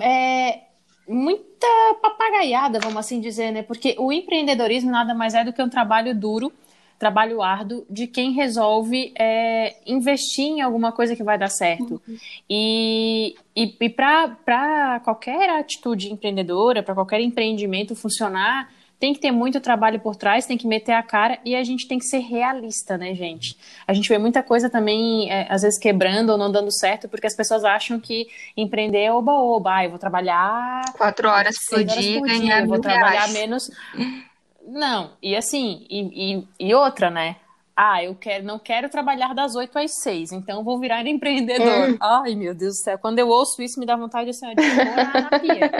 É, 0.00 0.60
muita 1.08 1.66
papagaiada, 2.00 2.78
vamos 2.78 2.98
assim 2.98 3.20
dizer, 3.20 3.50
né? 3.50 3.62
Porque 3.62 3.96
o 3.98 4.12
empreendedorismo 4.12 4.90
nada 4.90 5.12
mais 5.12 5.34
é 5.34 5.44
do 5.44 5.52
que 5.52 5.62
um 5.62 5.68
trabalho 5.68 6.14
duro 6.14 6.52
trabalho 6.98 7.42
árduo 7.42 7.84
de 7.88 8.06
quem 8.06 8.32
resolve 8.32 9.12
é, 9.18 9.76
investir 9.86 10.44
em 10.44 10.60
alguma 10.60 10.92
coisa 10.92 11.14
que 11.14 11.22
vai 11.22 11.38
dar 11.38 11.48
certo. 11.48 12.00
Uhum. 12.06 12.16
E, 12.48 13.34
e, 13.54 13.76
e 13.80 13.90
para 13.90 15.00
qualquer 15.04 15.50
atitude 15.50 16.12
empreendedora, 16.12 16.82
para 16.82 16.94
qualquer 16.94 17.20
empreendimento 17.20 17.94
funcionar, 17.94 18.68
tem 18.98 19.12
que 19.12 19.20
ter 19.20 19.30
muito 19.30 19.60
trabalho 19.60 20.00
por 20.00 20.16
trás, 20.16 20.46
tem 20.46 20.56
que 20.56 20.66
meter 20.66 20.92
a 20.92 21.02
cara 21.02 21.38
e 21.44 21.54
a 21.54 21.62
gente 21.62 21.86
tem 21.86 21.98
que 21.98 22.06
ser 22.06 22.20
realista, 22.20 22.96
né, 22.96 23.14
gente? 23.14 23.54
A 23.86 23.92
gente 23.92 24.08
vê 24.08 24.16
muita 24.16 24.42
coisa 24.42 24.70
também, 24.70 25.30
é, 25.30 25.46
às 25.50 25.62
vezes, 25.62 25.78
quebrando 25.78 26.30
ou 26.30 26.38
não 26.38 26.50
dando 26.50 26.72
certo, 26.72 27.08
porque 27.08 27.26
as 27.26 27.36
pessoas 27.36 27.64
acham 27.64 28.00
que 28.00 28.28
empreender 28.56 29.00
é 29.00 29.12
oba-oba. 29.12 29.74
Ah, 29.74 29.84
eu 29.84 29.90
vou 29.90 29.98
trabalhar. 29.98 30.82
Quatro 30.96 31.28
horas 31.28 31.56
por 31.68 31.84
dia, 31.84 32.20
ganhar 32.20 32.60
Eu 32.62 32.68
vou 32.68 32.80
trabalhar 32.80 33.28
menos. 33.28 33.70
Não, 34.66 35.12
e 35.22 35.36
assim, 35.36 35.86
e, 35.90 36.36
e, 36.36 36.68
e, 36.68 36.74
outra, 36.74 37.10
né? 37.10 37.36
Ah, 37.76 38.02
eu 38.02 38.14
quero, 38.14 38.44
não 38.44 38.58
quero 38.58 38.88
trabalhar 38.88 39.34
das 39.34 39.54
8 39.54 39.78
às 39.78 40.00
6, 40.02 40.32
então 40.32 40.64
vou 40.64 40.78
virar 40.78 41.04
empreendedor. 41.06 41.90
Hum. 41.90 41.98
Ai, 42.00 42.34
meu 42.34 42.54
Deus 42.54 42.74
do 42.74 42.82
céu. 42.82 42.98
Quando 42.98 43.18
eu 43.18 43.28
ouço 43.28 43.60
isso, 43.62 43.78
me 43.78 43.86
dá 43.86 43.96
vontade 43.96 44.30
assim, 44.30 44.54
de 44.54 44.62
morar 44.84 45.12
na 45.12 45.38
pia. 45.38 45.70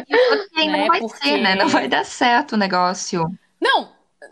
Né? 0.56 0.66
não 0.66 0.86
vai 0.86 1.00
Porque... 1.00 1.28
ser, 1.28 1.38
né? 1.38 1.54
Não 1.54 1.68
vai 1.68 1.88
dar 1.88 2.04
certo 2.04 2.52
o 2.52 2.58
negócio. 2.58 3.24
Não, 3.60 3.88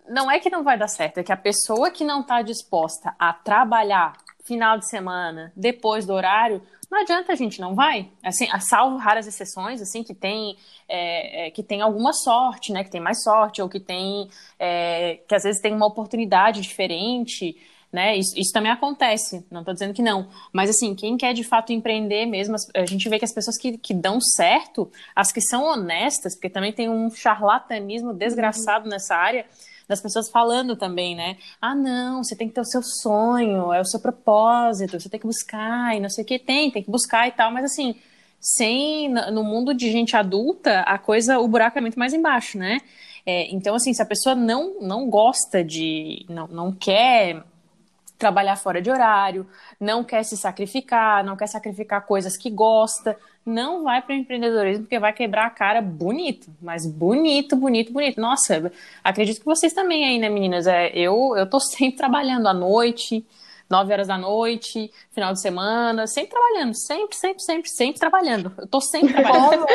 não 0.09 0.31
é 0.31 0.39
que 0.39 0.51
não 0.51 0.63
vai 0.63 0.77
dar 0.77 0.89
certo, 0.89 1.19
é 1.19 1.23
que 1.23 1.33
a 1.33 1.37
pessoa 1.37 1.91
que 1.91 2.05
não 2.05 2.21
está 2.21 2.43
disposta 2.43 3.15
a 3.19 3.33
trabalhar 3.33 4.15
final 4.45 4.79
de 4.79 4.89
semana, 4.89 5.53
depois 5.57 6.05
do 6.05 6.13
horário, 6.13 6.63
não 6.93 7.01
adianta 7.01 7.33
a 7.33 7.35
gente 7.35 7.59
não 7.59 7.75
vai, 7.75 8.11
assim, 8.23 8.47
salvo 8.61 8.99
raras 8.99 9.27
exceções, 9.27 9.81
assim, 9.81 10.03
que 10.05 10.13
tem, 10.13 10.59
é, 10.87 11.47
é, 11.47 11.51
que 11.51 11.63
tem 11.63 11.81
alguma 11.81 12.13
sorte, 12.13 12.71
né, 12.71 12.85
que 12.85 12.91
tem 12.91 13.01
mais 13.01 13.23
sorte, 13.23 13.63
ou 13.63 13.69
que 13.69 13.81
tem, 13.81 14.29
é, 14.59 15.19
que 15.27 15.35
às 15.35 15.43
vezes 15.43 15.63
tem 15.63 15.73
uma 15.73 15.87
oportunidade 15.87 16.61
diferente, 16.61 17.57
né, 17.91 18.15
isso, 18.19 18.39
isso 18.39 18.53
também 18.53 18.71
acontece, 18.71 19.43
não 19.51 19.61
estou 19.61 19.73
dizendo 19.73 19.95
que 19.95 20.03
não, 20.03 20.29
mas 20.53 20.69
assim, 20.69 20.95
quem 20.95 21.17
quer 21.17 21.33
de 21.33 21.43
fato 21.43 21.73
empreender 21.73 22.27
mesmo, 22.27 22.57
a 22.75 22.85
gente 22.85 23.09
vê 23.09 23.19
que 23.19 23.25
as 23.25 23.33
pessoas 23.33 23.57
que, 23.57 23.79
que 23.79 23.95
dão 23.95 24.21
certo, 24.21 24.93
as 25.17 25.33
que 25.33 25.41
são 25.41 25.65
honestas, 25.65 26.35
porque 26.35 26.51
também 26.51 26.75
tem 26.75 26.91
um 26.91 27.11
charlatanismo 27.11 28.13
desgraçado 28.13 28.85
uhum. 28.85 28.91
nessa 28.91 29.17
área, 29.17 29.47
das 29.93 30.01
pessoas 30.01 30.29
falando 30.31 30.75
também, 30.75 31.15
né? 31.15 31.37
Ah, 31.61 31.75
não, 31.75 32.25
você 32.25 32.35
tem 32.35 32.49
que 32.49 32.55
ter 32.55 32.61
o 32.61 32.65
seu 32.65 32.83
sonho, 32.83 33.73
é 33.73 33.81
o 33.81 33.85
seu 33.85 34.01
propósito, 34.01 34.99
você 34.99 35.09
tem 35.09 35.21
que 35.21 35.27
buscar 35.27 35.97
e 35.97 36.01
não 36.01 36.09
sei 36.09 36.25
o 36.25 36.27
que 36.27 36.39
tem, 36.39 36.71
tem 36.71 36.83
que 36.83 36.91
buscar 36.91 37.29
e 37.29 37.33
tal, 37.33 37.53
mas 37.53 37.65
assim, 37.65 37.95
sem 38.41 39.09
no 39.09 39.45
mundo 39.45 39.73
de 39.73 39.91
gente 39.91 40.17
adulta, 40.17 40.81
a 40.81 40.99
coisa, 40.99 41.39
o 41.39 41.47
buraco 41.47 41.79
é 41.79 41.81
muito 41.81 41.99
mais 41.99 42.13
embaixo, 42.13 42.59
né? 42.59 42.79
É, 43.25 43.49
então, 43.55 43.75
assim, 43.75 43.95
se 43.95 44.03
a 44.03 44.07
pessoa 44.07 44.35
não, 44.35 44.81
não 44.81 45.09
gosta 45.09 45.63
de, 45.63 46.27
não, 46.29 46.49
não 46.49 46.73
quer 46.73 47.45
trabalhar 48.23 48.55
fora 48.55 48.81
de 48.81 48.89
horário, 48.89 49.45
não 49.81 50.05
quer 50.05 50.23
se 50.23 50.37
sacrificar, 50.37 51.25
não 51.25 51.37
quer 51.37 51.49
sacrificar 51.49 52.07
coisas 52.07 52.37
que 52.37 52.49
gosta, 52.49 53.19
não 53.45 53.83
vai 53.83 54.01
para 54.01 54.15
o 54.15 54.17
empreendedorismo 54.17 54.85
porque 54.85 54.97
vai 55.01 55.13
quebrar 55.13 55.47
a 55.47 55.51
cara 55.51 55.83
bonito, 55.83 56.49
mas 56.63 56.87
bonito, 56.87 57.57
bonito, 57.57 57.93
bonito. 57.93 58.21
Nossa, 58.21 58.71
acredito 59.03 59.41
que 59.41 59.45
vocês 59.45 59.73
também 59.73 60.05
aí, 60.05 60.21
né, 60.21 60.29
meninas? 60.29 60.69
É, 60.69 60.97
eu 60.97 61.35
eu 61.37 61.51
tô 61.51 61.59
sempre 61.75 61.97
trabalhando 61.97 62.47
à 62.47 62.55
noite, 62.55 63.27
9 63.73 63.91
horas 63.91 64.09
da 64.09 64.19
noite, 64.19 64.91
final 65.13 65.33
de 65.33 65.41
semana, 65.41 66.07
sempre 66.07 66.33
trabalhando, 66.33 66.75
sempre, 66.75 67.17
sempre, 67.17 67.43
sempre, 67.43 67.71
sempre 67.71 67.99
trabalhando. 67.99 68.53
Eu 68.59 68.67
tô 68.67 68.83
sempre 68.83 69.15
trabalhando. 69.15 69.67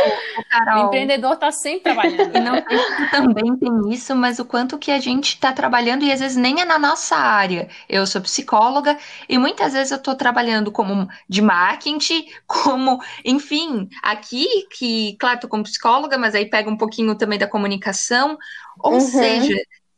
Carol, 0.52 0.84
o 0.84 0.88
empreendedor 0.88 1.36
tá 1.36 1.52
sempre 1.52 1.82
trabalhando. 1.82 2.38
E 2.38 2.40
não 2.40 2.64
também 3.10 3.58
tem 3.58 3.92
isso, 3.92 4.16
mas 4.16 4.38
o 4.38 4.46
quanto 4.46 4.78
que 4.78 4.92
a 4.92 5.00
gente 5.00 5.40
tá 5.40 5.52
trabalhando 5.52 6.06
e 6.06 6.12
às 6.12 6.20
vezes 6.20 6.38
nem 6.38 6.62
é 6.62 6.66
na 6.66 6.78
nossa 6.78 7.16
área. 7.16 7.68
Eu 7.90 8.06
sou 8.06 8.22
psicóloga 8.22 8.96
e 9.28 9.40
muitas 9.40 9.74
vezes 9.74 9.92
eu 9.92 10.00
tô 10.00 10.14
trabalhando 10.14 10.72
como 10.72 11.10
de 11.28 11.42
marketing, 11.42 12.28
como, 12.46 13.02
enfim, 13.26 13.90
aqui 14.04 14.46
que, 14.78 15.18
claro, 15.20 15.40
tô 15.40 15.48
como 15.48 15.64
psicóloga, 15.64 16.20
mas 16.20 16.36
aí 16.36 16.48
pega 16.48 16.70
um 16.70 16.78
pouquinho 16.78 17.16
também 17.16 17.40
da 17.40 17.48
comunicação. 17.48 18.38
Ou 18.80 18.94
uhum. 18.94 19.00
seja, 19.00 19.56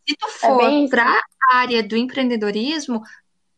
se 0.07 0.15
tu 0.15 0.25
é 0.25 0.31
for 0.31 0.63
é 0.63 0.87
para 0.87 1.21
a 1.51 1.57
área 1.57 1.83
do 1.83 1.97
empreendedorismo, 1.97 3.03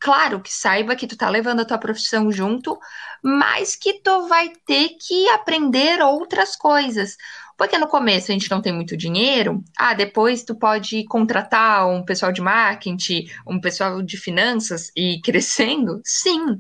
claro 0.02 0.42
que 0.42 0.52
saiba 0.52 0.96
que 0.96 1.06
tu 1.06 1.16
tá 1.16 1.30
levando 1.30 1.62
a 1.62 1.66
tua 1.66 1.78
profissão 1.78 2.32
junto, 2.32 2.78
mas 3.24 3.76
que 3.76 4.02
tu 4.02 4.28
vai 4.28 4.52
ter 4.66 4.98
que 5.00 5.30
aprender 5.30 6.02
outras 6.02 6.56
coisas. 6.56 7.16
Porque 7.56 7.78
no 7.78 7.88
começo 7.88 8.32
a 8.32 8.34
gente 8.34 8.50
não 8.50 8.62
tem 8.62 8.74
muito 8.74 8.98
dinheiro, 8.98 9.64
ah, 9.78 9.94
depois 9.94 10.44
tu 10.44 10.56
pode 10.56 11.04
contratar 11.06 11.88
um 11.88 12.04
pessoal 12.04 12.32
de 12.32 12.42
marketing, 12.42 13.28
um 13.48 13.62
pessoal 13.62 14.02
de 14.02 14.18
finanças 14.18 14.92
e 14.96 15.18
ir 15.18 15.22
crescendo, 15.22 16.02
sim. 16.04 16.60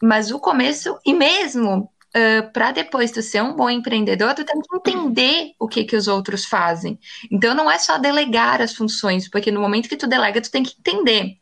Mas 0.00 0.30
o 0.30 0.38
começo, 0.38 0.98
e 1.04 1.12
mesmo 1.12 1.90
Uh, 2.16 2.50
para 2.52 2.72
depois 2.72 3.10
tu 3.10 3.20
ser 3.20 3.42
um 3.42 3.54
bom 3.54 3.68
empreendedor, 3.68 4.34
tu 4.34 4.42
tem 4.42 4.58
que 4.58 4.76
entender 4.76 5.52
o 5.58 5.68
que 5.68 5.84
que 5.84 5.94
os 5.94 6.08
outros 6.08 6.46
fazem. 6.46 6.98
Então 7.30 7.54
não 7.54 7.70
é 7.70 7.78
só 7.78 7.98
delegar 7.98 8.62
as 8.62 8.74
funções, 8.74 9.28
porque 9.28 9.52
no 9.52 9.60
momento 9.60 9.90
que 9.90 9.96
tu 9.96 10.06
delega, 10.06 10.40
tu 10.40 10.50
tem 10.50 10.62
que 10.62 10.74
entender. 10.78 11.36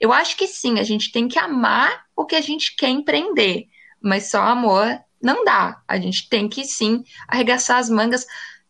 Eu 0.00 0.12
acho 0.12 0.36
que 0.36 0.46
sim, 0.46 0.78
a 0.78 0.82
gente 0.82 1.12
tem 1.12 1.28
que 1.28 1.38
amar 1.38 2.04
o 2.16 2.24
que 2.24 2.36
a 2.36 2.40
gente 2.40 2.74
quer 2.76 2.88
empreender, 2.88 3.66
mas 4.00 4.30
só 4.30 4.42
amor 4.42 4.98
não 5.22 5.44
dá. 5.44 5.82
A 5.86 5.98
gente 5.98 6.28
tem 6.28 6.48
que 6.48 6.64
sim 6.64 7.02
arregaçar 7.26 7.78
as 7.78 7.90
mangas, 7.90 8.26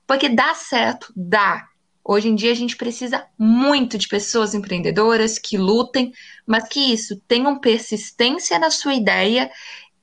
porque 0.07 0.29
dá 0.29 0.55
certo, 0.55 1.12
dá. 1.15 1.67
Hoje 2.05 2.29
em 2.29 2.35
dia 2.35 2.53
a 2.53 2.55
gente 2.55 2.77
precisa 2.77 3.27
muito 3.38 3.99
de 3.99 4.09
pessoas 4.09 4.55
empreendedoras 4.55 5.38
que 5.38 5.59
lutem, 5.59 6.11
mas 6.47 6.67
que 6.67 6.81
isso 6.81 7.21
tenham 7.29 7.61
persistência 7.61 8.59
na 8.59 8.71
sua 8.71 8.95
ideia 8.95 9.50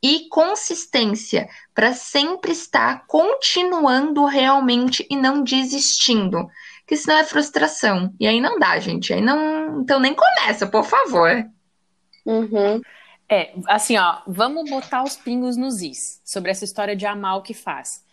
e 0.04 0.30
consistência 0.30 1.50
para 1.74 1.94
sempre 1.94 2.52
estar 2.52 3.08
continuando 3.08 4.24
realmente 4.26 5.04
e 5.10 5.16
não 5.16 5.44
desistindo 5.44 6.48
que 6.88 6.96
senão 6.96 7.18
é 7.18 7.24
frustração. 7.24 8.14
E 8.20 8.28
aí 8.28 8.40
não 8.40 8.60
dá, 8.60 8.80
gente. 8.80 9.14
Aí 9.14 9.22
não. 9.22 9.82
Então 9.82 10.00
nem 10.00 10.14
começa, 10.14 10.68
por 10.68 10.84
favor. 10.84 11.46
Uhum. 12.26 12.82
É, 13.28 13.54
assim, 13.68 13.98
ó, 13.98 14.18
vamos 14.28 14.70
botar 14.70 15.04
os 15.04 15.16
pingos 15.16 15.58
nos 15.58 15.82
is 15.82 16.22
sobre 16.24 16.52
essa 16.52 16.64
história 16.64 16.96
de 16.96 17.06
amar 17.06 17.38
o 17.38 17.42
que 17.42 17.54
faz. 17.54 18.04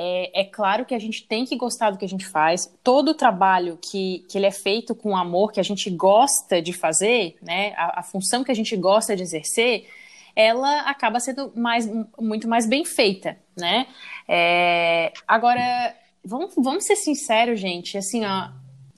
É, 0.00 0.42
é, 0.42 0.44
claro 0.44 0.84
que 0.84 0.94
a 0.94 0.98
gente 0.98 1.26
tem 1.26 1.44
que 1.44 1.56
gostar 1.56 1.90
do 1.90 1.98
que 1.98 2.04
a 2.04 2.08
gente 2.08 2.24
faz. 2.24 2.72
Todo 2.84 3.08
o 3.08 3.14
trabalho 3.14 3.78
que, 3.82 4.24
que 4.28 4.38
ele 4.38 4.46
é 4.46 4.50
feito 4.52 4.94
com 4.94 5.16
amor, 5.16 5.50
que 5.50 5.58
a 5.58 5.64
gente 5.64 5.90
gosta 5.90 6.62
de 6.62 6.72
fazer, 6.72 7.36
né, 7.42 7.72
a, 7.76 8.00
a 8.00 8.02
função 8.04 8.44
que 8.44 8.52
a 8.52 8.54
gente 8.54 8.76
gosta 8.76 9.16
de 9.16 9.22
exercer, 9.22 9.88
ela 10.36 10.82
acaba 10.82 11.18
sendo 11.18 11.52
mais, 11.56 11.90
muito 12.16 12.46
mais 12.46 12.64
bem 12.64 12.84
feita, 12.84 13.36
né? 13.56 13.88
É, 14.28 15.12
agora, 15.26 15.92
vamos, 16.24 16.54
vamos 16.56 16.84
ser 16.84 16.96
sinceros, 16.96 17.60
gente. 17.60 17.96
Assim, 17.96 18.24
ó, 18.24 18.50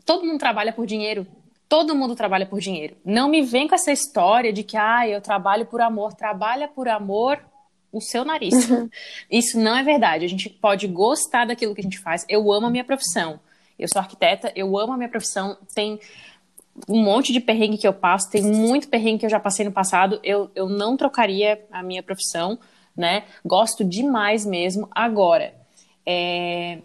todo 0.05 0.27
mundo 0.27 0.39
trabalha 0.39 0.73
por 0.73 0.87
dinheiro. 0.87 1.27
Todo 1.69 1.95
mundo 1.95 2.17
trabalha 2.17 2.47
por 2.47 2.61
dinheiro. 2.61 2.97
Não 3.05 3.29
me 3.29 3.43
vem 3.43 3.69
com 3.69 3.75
essa 3.75 3.93
história 3.93 4.53
de 4.53 4.65
que, 4.65 4.77
ah, 4.77 5.07
eu 5.09 5.21
trabalho 5.21 5.67
por 5.67 5.81
amor. 5.81 6.15
Trabalha 6.15 6.67
por 6.67 6.89
amor 6.89 7.41
o 7.93 8.01
seu 8.01 8.25
nariz. 8.25 8.69
Uhum. 8.69 8.89
Isso 9.31 9.59
não 9.59 9.77
é 9.77 9.83
verdade. 9.83 10.25
A 10.25 10.29
gente 10.29 10.49
pode 10.49 10.87
gostar 10.87 11.47
daquilo 11.47 11.75
que 11.75 11.81
a 11.81 11.85
gente 11.85 11.99
faz. 11.99 12.25
Eu 12.29 12.51
amo 12.53 12.67
a 12.67 12.71
minha 12.71 12.85
profissão. 12.85 13.41
Eu 13.79 13.89
sou 13.89 14.01
arquiteta, 14.01 14.53
eu 14.55 14.77
amo 14.79 14.93
a 14.93 14.97
minha 14.97 15.09
profissão. 15.09 15.57
Tem 15.75 15.99
um 16.89 17.03
monte 17.03 17.33
de 17.33 17.41
perrengue 17.41 17.79
que 17.79 17.87
eu 17.87 17.93
passo, 17.93 18.31
tem 18.31 18.43
muito 18.43 18.89
perrengue 18.89 19.21
que 19.21 19.27
eu 19.27 19.31
já 19.31 19.41
passei 19.41 19.65
no 19.65 19.73
passado. 19.73 20.21
Eu, 20.23 20.51
eu 20.55 20.69
não 20.69 20.97
trocaria 20.97 21.65
a 21.71 21.83
minha 21.83 22.03
profissão, 22.03 22.59
né? 22.97 23.25
Gosto 23.45 23.85
demais 23.85 24.45
mesmo. 24.45 24.89
Agora, 24.91 25.55
é, 26.07 26.79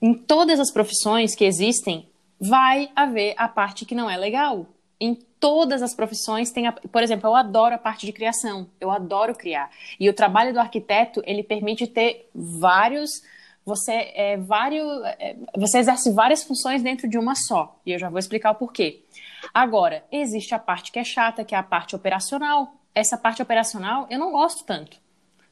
em 0.00 0.14
todas 0.14 0.60
as 0.60 0.70
profissões 0.70 1.34
que 1.34 1.44
existem, 1.44 2.08
vai 2.40 2.90
haver 2.94 3.34
a 3.36 3.48
parte 3.48 3.84
que 3.84 3.94
não 3.94 4.08
é 4.08 4.16
legal. 4.16 4.66
em 5.00 5.14
todas 5.40 5.82
as 5.82 5.94
profissões 5.94 6.50
tem, 6.50 6.66
a, 6.66 6.72
por 6.72 7.00
exemplo, 7.00 7.30
eu 7.30 7.36
adoro 7.36 7.72
a 7.72 7.78
parte 7.78 8.04
de 8.04 8.12
criação, 8.12 8.68
eu 8.80 8.90
adoro 8.90 9.34
criar. 9.34 9.70
E 9.98 10.08
o 10.08 10.12
trabalho 10.12 10.52
do 10.52 10.58
arquiteto, 10.58 11.22
ele 11.24 11.44
permite 11.44 11.86
ter 11.86 12.28
vários 12.34 13.22
você 13.64 14.12
é, 14.14 14.36
vários, 14.38 14.86
é, 15.18 15.36
você 15.54 15.78
exerce 15.78 16.10
várias 16.10 16.42
funções 16.42 16.82
dentro 16.82 17.06
de 17.06 17.18
uma 17.18 17.34
só. 17.34 17.78
E 17.84 17.92
eu 17.92 17.98
já 17.98 18.08
vou 18.08 18.18
explicar 18.18 18.50
o 18.52 18.54
porquê. 18.54 19.04
Agora, 19.52 20.04
existe 20.10 20.54
a 20.54 20.58
parte 20.58 20.90
que 20.90 20.98
é 20.98 21.04
chata, 21.04 21.44
que 21.44 21.54
é 21.54 21.58
a 21.58 21.62
parte 21.62 21.94
operacional. 21.94 22.74
Essa 22.94 23.18
parte 23.18 23.42
operacional 23.42 24.06
eu 24.10 24.18
não 24.18 24.32
gosto 24.32 24.64
tanto. 24.64 24.98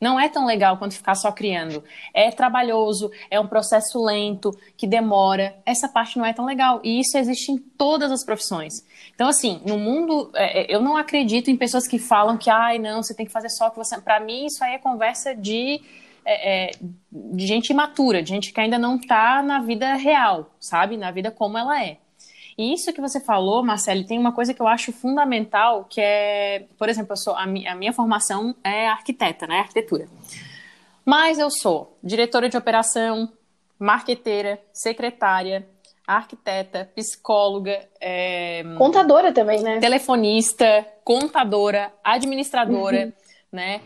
Não 0.00 0.21
é 0.21 0.29
tão 0.29 0.45
legal 0.45 0.76
quanto 0.76 0.95
ficar 0.95 1.15
só 1.15 1.33
criando. 1.33 1.83
É 2.12 2.31
trabalhoso, 2.31 3.11
é 3.31 3.41
um 3.41 3.47
processo 3.47 4.03
lento, 4.05 4.50
que 4.76 4.87
demora. 4.87 5.57
Essa 5.65 5.88
parte 5.88 6.19
não 6.19 6.25
é 6.25 6.33
tão 6.33 6.45
legal. 6.45 6.81
E 6.85 7.00
isso 7.00 7.17
existe 7.17 7.50
em 7.50 7.59
todas 7.59 8.12
as 8.12 8.25
profissões. 8.25 8.75
Então, 9.15 9.29
assim, 9.29 9.61
no 9.67 9.79
mundo, 9.79 10.31
é, 10.35 10.62
é 10.62 10.75
eu 10.75 10.81
não 10.81 10.97
acredito 10.97 11.50
em 11.50 11.57
pessoas 11.57 11.88
que 11.88 11.99
falam 11.99 12.37
que, 12.37 12.50
ai, 12.50 12.79
não, 12.79 13.03
você 13.03 13.15
tem 13.15 13.25
que 13.25 13.33
fazer 13.33 13.49
só 13.49 13.69
o 13.69 13.71
que 13.71 13.79
você. 13.79 13.99
Para 14.00 14.21
mim, 14.21 14.47
isso 14.47 14.62
aí 14.62 14.75
é 14.75 14.79
conversa 14.79 15.35
de, 15.35 15.81
é, 16.25 16.67
é, 16.67 16.71
de 17.11 17.47
gente 17.47 17.71
imatura, 17.71 18.23
de 18.23 18.29
gente 18.29 18.53
que 18.53 18.61
ainda 18.61 18.79
não 18.79 18.97
está 18.97 19.43
na 19.43 19.61
vida 19.61 19.95
real, 19.95 20.50
sabe? 20.61 20.99
Na 20.99 21.11
vida 21.11 21.31
como 21.31 21.57
ela 21.57 21.83
é. 21.83 21.97
E 22.59 22.73
isso 22.73 22.93
que 22.93 23.01
você 23.01 23.21
falou, 23.21 23.63
Marcelo, 23.63 24.05
tem 24.05 24.19
uma 24.19 24.33
coisa 24.33 24.55
que 24.55 24.63
eu 24.63 24.67
acho 24.67 24.91
fundamental, 24.91 25.85
que 25.85 26.01
é, 26.01 26.67
por 26.79 26.89
exemplo, 26.89 27.13
eu 27.13 27.17
sou, 27.17 27.35
a, 27.37 27.47
mi, 27.47 27.67
a 27.67 27.75
minha 27.75 27.93
formação 27.93 28.55
é 28.65 28.89
arquiteta, 28.89 29.47
né? 29.47 29.59
Arquitetura. 29.59 30.09
Mas 31.05 31.39
eu 31.39 31.51
sou 31.51 31.99
diretora 32.03 32.49
de 32.49 32.57
operação, 32.57 33.31
marqueteira, 33.79 34.59
secretária, 34.73 35.69
arquiteta, 36.07 36.91
psicóloga, 36.95 37.87
é, 38.01 38.65
contadora 38.79 39.33
também, 39.33 39.63
né? 39.63 39.79
Telefonista, 39.79 40.87
contadora, 41.05 41.93
administradora, 42.03 43.07
uhum. 43.07 43.13
né? 43.53 43.83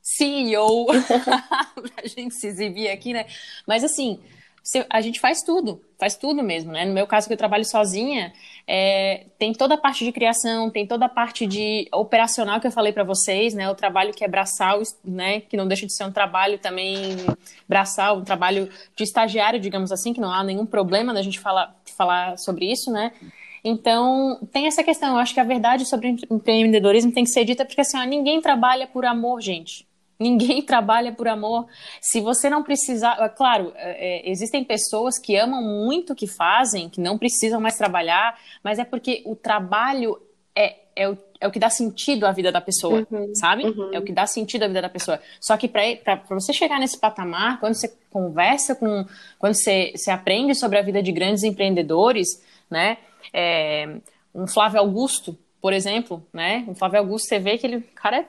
CEO, 0.00 0.86
a 1.96 2.06
gente 2.06 2.34
se 2.34 2.46
exibir 2.46 2.88
aqui, 2.88 3.12
né? 3.12 3.26
Mas 3.66 3.82
assim, 3.82 4.20
a 4.88 5.00
gente 5.00 5.18
faz 5.18 5.42
tudo, 5.42 5.82
faz 5.98 6.16
tudo 6.16 6.42
mesmo, 6.42 6.70
né? 6.70 6.84
No 6.84 6.92
meu 6.92 7.06
caso, 7.06 7.26
que 7.26 7.32
eu 7.32 7.36
trabalho 7.36 7.64
sozinha, 7.64 8.32
é, 8.66 9.26
tem 9.38 9.52
toda 9.52 9.74
a 9.74 9.78
parte 9.78 10.04
de 10.04 10.12
criação, 10.12 10.70
tem 10.70 10.86
toda 10.86 11.06
a 11.06 11.08
parte 11.08 11.46
de 11.46 11.88
operacional 11.92 12.60
que 12.60 12.66
eu 12.66 12.70
falei 12.70 12.92
para 12.92 13.02
vocês, 13.02 13.54
né? 13.54 13.68
O 13.68 13.74
trabalho 13.74 14.14
que 14.14 14.24
é 14.24 14.28
braçal, 14.28 14.80
né? 15.04 15.40
Que 15.40 15.56
não 15.56 15.66
deixa 15.66 15.84
de 15.84 15.92
ser 15.92 16.04
um 16.04 16.12
trabalho 16.12 16.58
também 16.58 17.16
braçal, 17.68 18.18
um 18.18 18.24
trabalho 18.24 18.68
de 18.96 19.02
estagiário, 19.02 19.58
digamos 19.58 19.90
assim, 19.90 20.12
que 20.12 20.20
não 20.20 20.32
há 20.32 20.44
nenhum 20.44 20.64
problema 20.64 21.12
da 21.12 21.22
gente 21.22 21.40
falar, 21.40 21.74
falar 21.96 22.38
sobre 22.38 22.70
isso, 22.70 22.90
né? 22.92 23.12
Então, 23.64 24.38
tem 24.52 24.66
essa 24.66 24.82
questão. 24.82 25.14
Eu 25.14 25.18
acho 25.18 25.34
que 25.34 25.40
a 25.40 25.44
verdade 25.44 25.84
sobre 25.86 26.16
empreendedorismo 26.30 27.12
tem 27.12 27.24
que 27.24 27.30
ser 27.30 27.44
dita 27.44 27.64
porque, 27.64 27.80
assim, 27.80 27.96
ó, 27.96 28.04
ninguém 28.04 28.40
trabalha 28.40 28.86
por 28.86 29.04
amor, 29.04 29.40
gente. 29.40 29.86
Ninguém 30.22 30.62
trabalha 30.64 31.12
por 31.12 31.28
amor. 31.28 31.66
Se 32.00 32.20
você 32.20 32.48
não 32.48 32.62
precisar. 32.62 33.18
É 33.20 33.28
claro, 33.28 33.72
é, 33.74 34.28
é, 34.28 34.30
existem 34.30 34.64
pessoas 34.64 35.18
que 35.18 35.36
amam 35.36 35.62
muito 35.62 36.12
o 36.12 36.16
que 36.16 36.26
fazem, 36.26 36.88
que 36.88 37.00
não 37.00 37.18
precisam 37.18 37.60
mais 37.60 37.76
trabalhar, 37.76 38.38
mas 38.62 38.78
é 38.78 38.84
porque 38.84 39.22
o 39.26 39.34
trabalho 39.34 40.20
é, 40.54 40.76
é, 40.94 41.08
o, 41.08 41.18
é 41.40 41.48
o 41.48 41.50
que 41.50 41.58
dá 41.58 41.70
sentido 41.70 42.26
à 42.26 42.32
vida 42.32 42.52
da 42.52 42.60
pessoa, 42.60 43.06
uhum, 43.10 43.34
sabe? 43.34 43.64
Uhum. 43.64 43.90
É 43.92 43.98
o 43.98 44.02
que 44.02 44.12
dá 44.12 44.26
sentido 44.26 44.62
à 44.62 44.68
vida 44.68 44.82
da 44.82 44.88
pessoa. 44.88 45.20
Só 45.40 45.56
que 45.56 45.68
para 45.68 46.22
você 46.30 46.52
chegar 46.52 46.78
nesse 46.78 46.98
patamar, 46.98 47.58
quando 47.60 47.74
você 47.74 47.92
conversa 48.10 48.74
com. 48.74 49.04
Quando 49.38 49.54
você, 49.54 49.92
você 49.96 50.10
aprende 50.10 50.54
sobre 50.54 50.78
a 50.78 50.82
vida 50.82 51.02
de 51.02 51.10
grandes 51.10 51.42
empreendedores, 51.42 52.28
né? 52.70 52.98
É, 53.32 53.96
um 54.34 54.46
Flávio 54.46 54.80
Augusto, 54.80 55.36
por 55.60 55.72
exemplo, 55.72 56.24
né? 56.32 56.64
Um 56.68 56.74
Flávio 56.74 56.98
Augusto, 56.98 57.28
você 57.28 57.38
vê 57.38 57.56
que 57.56 57.66
ele, 57.66 57.80
cara, 57.94 58.18
é 58.18 58.26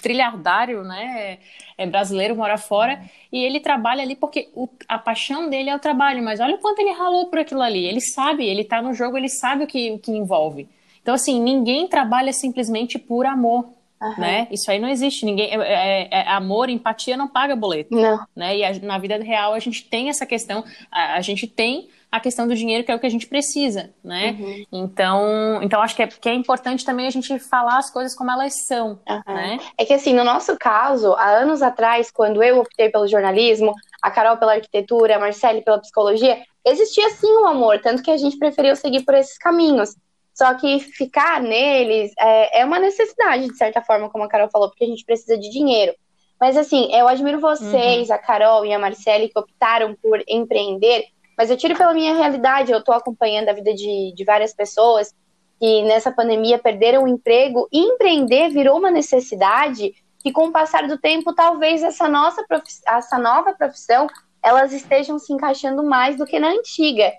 trilhardário, 0.00 0.82
né? 0.82 1.38
É 1.76 1.86
brasileiro, 1.86 2.36
mora 2.36 2.58
fora, 2.58 3.00
e 3.32 3.42
ele 3.42 3.60
trabalha 3.60 4.02
ali 4.02 4.14
porque 4.14 4.48
o, 4.54 4.68
a 4.86 4.98
paixão 4.98 5.48
dele 5.48 5.70
é 5.70 5.76
o 5.76 5.78
trabalho, 5.78 6.22
mas 6.22 6.40
olha 6.40 6.54
o 6.54 6.58
quanto 6.58 6.80
ele 6.80 6.92
ralou 6.92 7.26
por 7.26 7.38
aquilo 7.38 7.62
ali. 7.62 7.86
Ele 7.86 8.00
sabe, 8.00 8.46
ele 8.46 8.64
tá 8.64 8.82
no 8.82 8.92
jogo, 8.92 9.16
ele 9.16 9.28
sabe 9.28 9.64
o 9.64 9.66
que, 9.66 9.90
o 9.90 9.98
que 9.98 10.10
envolve. 10.10 10.68
Então, 11.00 11.14
assim, 11.14 11.40
ninguém 11.40 11.88
trabalha 11.88 12.32
simplesmente 12.32 12.98
por 12.98 13.24
amor. 13.24 13.66
Uhum. 14.00 14.18
Né? 14.18 14.48
Isso 14.50 14.70
aí 14.70 14.78
não 14.78 14.88
existe. 14.88 15.26
Ninguém 15.26 15.50
é, 15.50 15.56
é, 15.56 16.08
é, 16.10 16.28
amor, 16.28 16.70
empatia 16.70 17.16
não 17.16 17.28
paga 17.28 17.54
boleto. 17.54 17.94
Não. 17.94 18.24
Né? 18.34 18.58
E 18.58 18.64
a, 18.64 18.78
na 18.80 18.98
vida 18.98 19.16
real 19.22 19.52
a 19.52 19.58
gente 19.58 19.84
tem 19.84 20.08
essa 20.08 20.24
questão. 20.24 20.64
A, 20.90 21.16
a 21.16 21.20
gente 21.20 21.46
tem 21.46 21.88
a 22.10 22.18
questão 22.18 22.48
do 22.48 22.56
dinheiro, 22.56 22.84
que 22.84 22.90
é 22.90 22.94
o 22.94 22.98
que 22.98 23.06
a 23.06 23.10
gente 23.10 23.26
precisa, 23.26 23.94
né? 24.02 24.36
Uhum. 24.38 24.64
Então, 24.72 25.62
então 25.62 25.80
acho 25.80 25.94
que 25.94 26.02
é, 26.02 26.06
que 26.08 26.28
é 26.28 26.34
importante 26.34 26.84
também 26.84 27.06
a 27.06 27.10
gente 27.10 27.38
falar 27.38 27.78
as 27.78 27.90
coisas 27.90 28.16
como 28.16 28.30
elas 28.30 28.66
são, 28.66 28.98
uhum. 29.08 29.34
né? 29.34 29.58
É 29.78 29.84
que 29.84 29.94
assim, 29.94 30.12
no 30.12 30.24
nosso 30.24 30.56
caso, 30.58 31.14
há 31.14 31.28
anos 31.30 31.62
atrás, 31.62 32.10
quando 32.10 32.42
eu 32.42 32.58
optei 32.58 32.88
pelo 32.88 33.06
jornalismo, 33.06 33.74
a 34.02 34.10
Carol 34.10 34.36
pela 34.36 34.54
arquitetura, 34.54 35.16
a 35.16 35.20
Marcele 35.20 35.62
pela 35.62 35.78
psicologia, 35.78 36.42
existia 36.66 37.10
sim 37.10 37.30
o 37.30 37.42
um 37.42 37.46
amor, 37.46 37.80
tanto 37.80 38.02
que 38.02 38.10
a 38.10 38.16
gente 38.16 38.38
preferiu 38.38 38.74
seguir 38.74 39.04
por 39.04 39.14
esses 39.14 39.38
caminhos. 39.38 39.94
Só 40.34 40.54
que 40.54 40.80
ficar 40.80 41.40
neles 41.40 42.12
é, 42.18 42.60
é 42.60 42.64
uma 42.64 42.78
necessidade, 42.78 43.46
de 43.46 43.56
certa 43.56 43.82
forma, 43.82 44.08
como 44.08 44.24
a 44.24 44.28
Carol 44.28 44.48
falou, 44.48 44.68
porque 44.68 44.84
a 44.84 44.88
gente 44.88 45.04
precisa 45.04 45.36
de 45.36 45.50
dinheiro. 45.50 45.94
Mas 46.40 46.56
assim, 46.56 46.88
eu 46.92 47.06
admiro 47.06 47.38
vocês, 47.38 48.08
uhum. 48.08 48.14
a 48.14 48.18
Carol 48.18 48.64
e 48.64 48.72
a 48.72 48.78
Marcele, 48.78 49.28
que 49.28 49.38
optaram 49.38 49.94
por 50.02 50.24
empreender, 50.26 51.04
mas 51.40 51.48
eu 51.48 51.56
tiro 51.56 51.74
pela 51.74 51.94
minha 51.94 52.14
realidade, 52.14 52.70
eu 52.70 52.80
estou 52.80 52.94
acompanhando 52.94 53.48
a 53.48 53.54
vida 53.54 53.72
de, 53.72 54.12
de 54.14 54.24
várias 54.26 54.52
pessoas 54.52 55.14
que 55.58 55.82
nessa 55.84 56.12
pandemia 56.12 56.58
perderam 56.58 57.04
o 57.04 57.08
emprego 57.08 57.66
e 57.72 57.78
empreender 57.78 58.50
virou 58.50 58.76
uma 58.76 58.90
necessidade 58.90 59.94
que 60.18 60.30
com 60.30 60.48
o 60.48 60.52
passar 60.52 60.86
do 60.86 60.98
tempo 60.98 61.34
talvez 61.34 61.82
essa 61.82 62.06
nossa 62.06 62.44
essa 62.86 63.18
nova 63.18 63.54
profissão 63.54 64.06
elas 64.42 64.70
estejam 64.74 65.18
se 65.18 65.32
encaixando 65.32 65.82
mais 65.82 66.14
do 66.14 66.26
que 66.26 66.38
na 66.38 66.48
antiga 66.48 67.10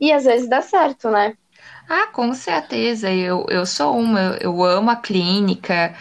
e 0.00 0.10
às 0.10 0.24
vezes 0.24 0.48
dá 0.48 0.62
certo, 0.62 1.10
né? 1.10 1.34
Ah, 1.86 2.06
com 2.06 2.32
certeza. 2.32 3.12
Eu, 3.12 3.44
eu 3.50 3.66
sou 3.66 3.94
uma, 3.98 4.38
eu, 4.40 4.64
amo 4.64 4.90
a 4.90 4.96
clínica, 4.96 5.94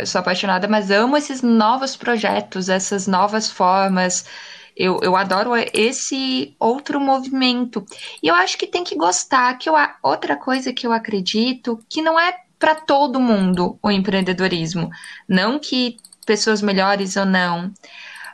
eu 0.00 0.06
sou 0.06 0.18
apaixonada, 0.18 0.66
mas 0.66 0.90
amo 0.90 1.16
esses 1.16 1.42
novos 1.42 1.94
projetos, 1.94 2.68
essas 2.68 3.06
novas 3.06 3.48
formas 3.48 4.26
eu, 4.80 4.98
eu 5.02 5.14
adoro 5.14 5.50
esse 5.74 6.56
outro 6.58 6.98
movimento. 6.98 7.84
E 8.22 8.28
eu 8.28 8.34
acho 8.34 8.56
que 8.56 8.66
tem 8.66 8.82
que 8.82 8.96
gostar. 8.96 9.58
Que 9.58 9.68
eu, 9.68 9.74
outra 10.02 10.36
coisa 10.36 10.72
que 10.72 10.86
eu 10.86 10.92
acredito 10.92 11.78
que 11.86 12.00
não 12.00 12.18
é 12.18 12.34
para 12.58 12.74
todo 12.74 13.20
mundo 13.20 13.78
o 13.82 13.90
empreendedorismo. 13.90 14.88
Não 15.28 15.58
que 15.58 15.98
pessoas 16.24 16.62
melhores 16.62 17.14
ou 17.16 17.26
não. 17.26 17.70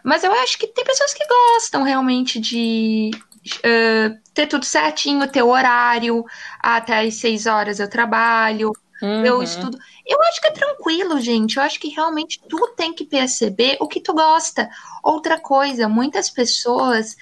Mas 0.05 0.23
eu 0.23 0.33
acho 0.35 0.57
que 0.57 0.69
tem 0.69 0.85
pessoas 0.85 1.13
que 1.13 1.27
gostam 1.27 1.83
realmente 1.83 2.39
de 2.39 3.11
uh, 3.57 4.17
ter 4.33 4.47
tudo 4.47 4.65
certinho, 4.65 5.27
ter 5.27 5.43
o 5.43 5.49
horário, 5.49 6.25
até 6.61 7.01
às 7.01 7.15
seis 7.15 7.47
horas 7.47 7.81
eu 7.81 7.91
trabalho, 7.91 8.71
uhum. 9.03 9.25
eu 9.25 9.43
estudo. 9.43 9.79
Eu 10.07 10.21
acho 10.23 10.41
que 10.41 10.49
é 10.49 10.51
tranquilo, 10.51 11.21
gente. 11.21 11.57
Eu 11.57 11.63
acho 11.63 11.81
que 11.81 11.89
realmente 11.89 12.41
tu 12.49 12.75
tem 12.77 12.93
que 12.93 13.05
perceber 13.05 13.77
o 13.81 13.89
que 13.89 14.01
tu 14.01 14.15
gosta. 14.15 14.69
Outra 15.03 15.39
coisa, 15.39 15.89
muitas 15.89 16.31
pessoas. 16.31 17.17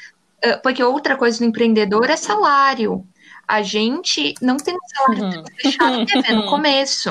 Porque 0.62 0.84
outra 0.84 1.16
coisa 1.16 1.38
do 1.38 1.44
empreendedor 1.44 2.10
é 2.10 2.16
salário. 2.16 3.06
A 3.46 3.62
gente 3.62 4.34
não 4.40 4.56
tem 4.56 4.74
um 4.74 4.88
salário 4.88 5.38
uhum. 5.38 5.44
fechado 5.60 6.34
no 6.34 6.46
começo. 6.50 7.10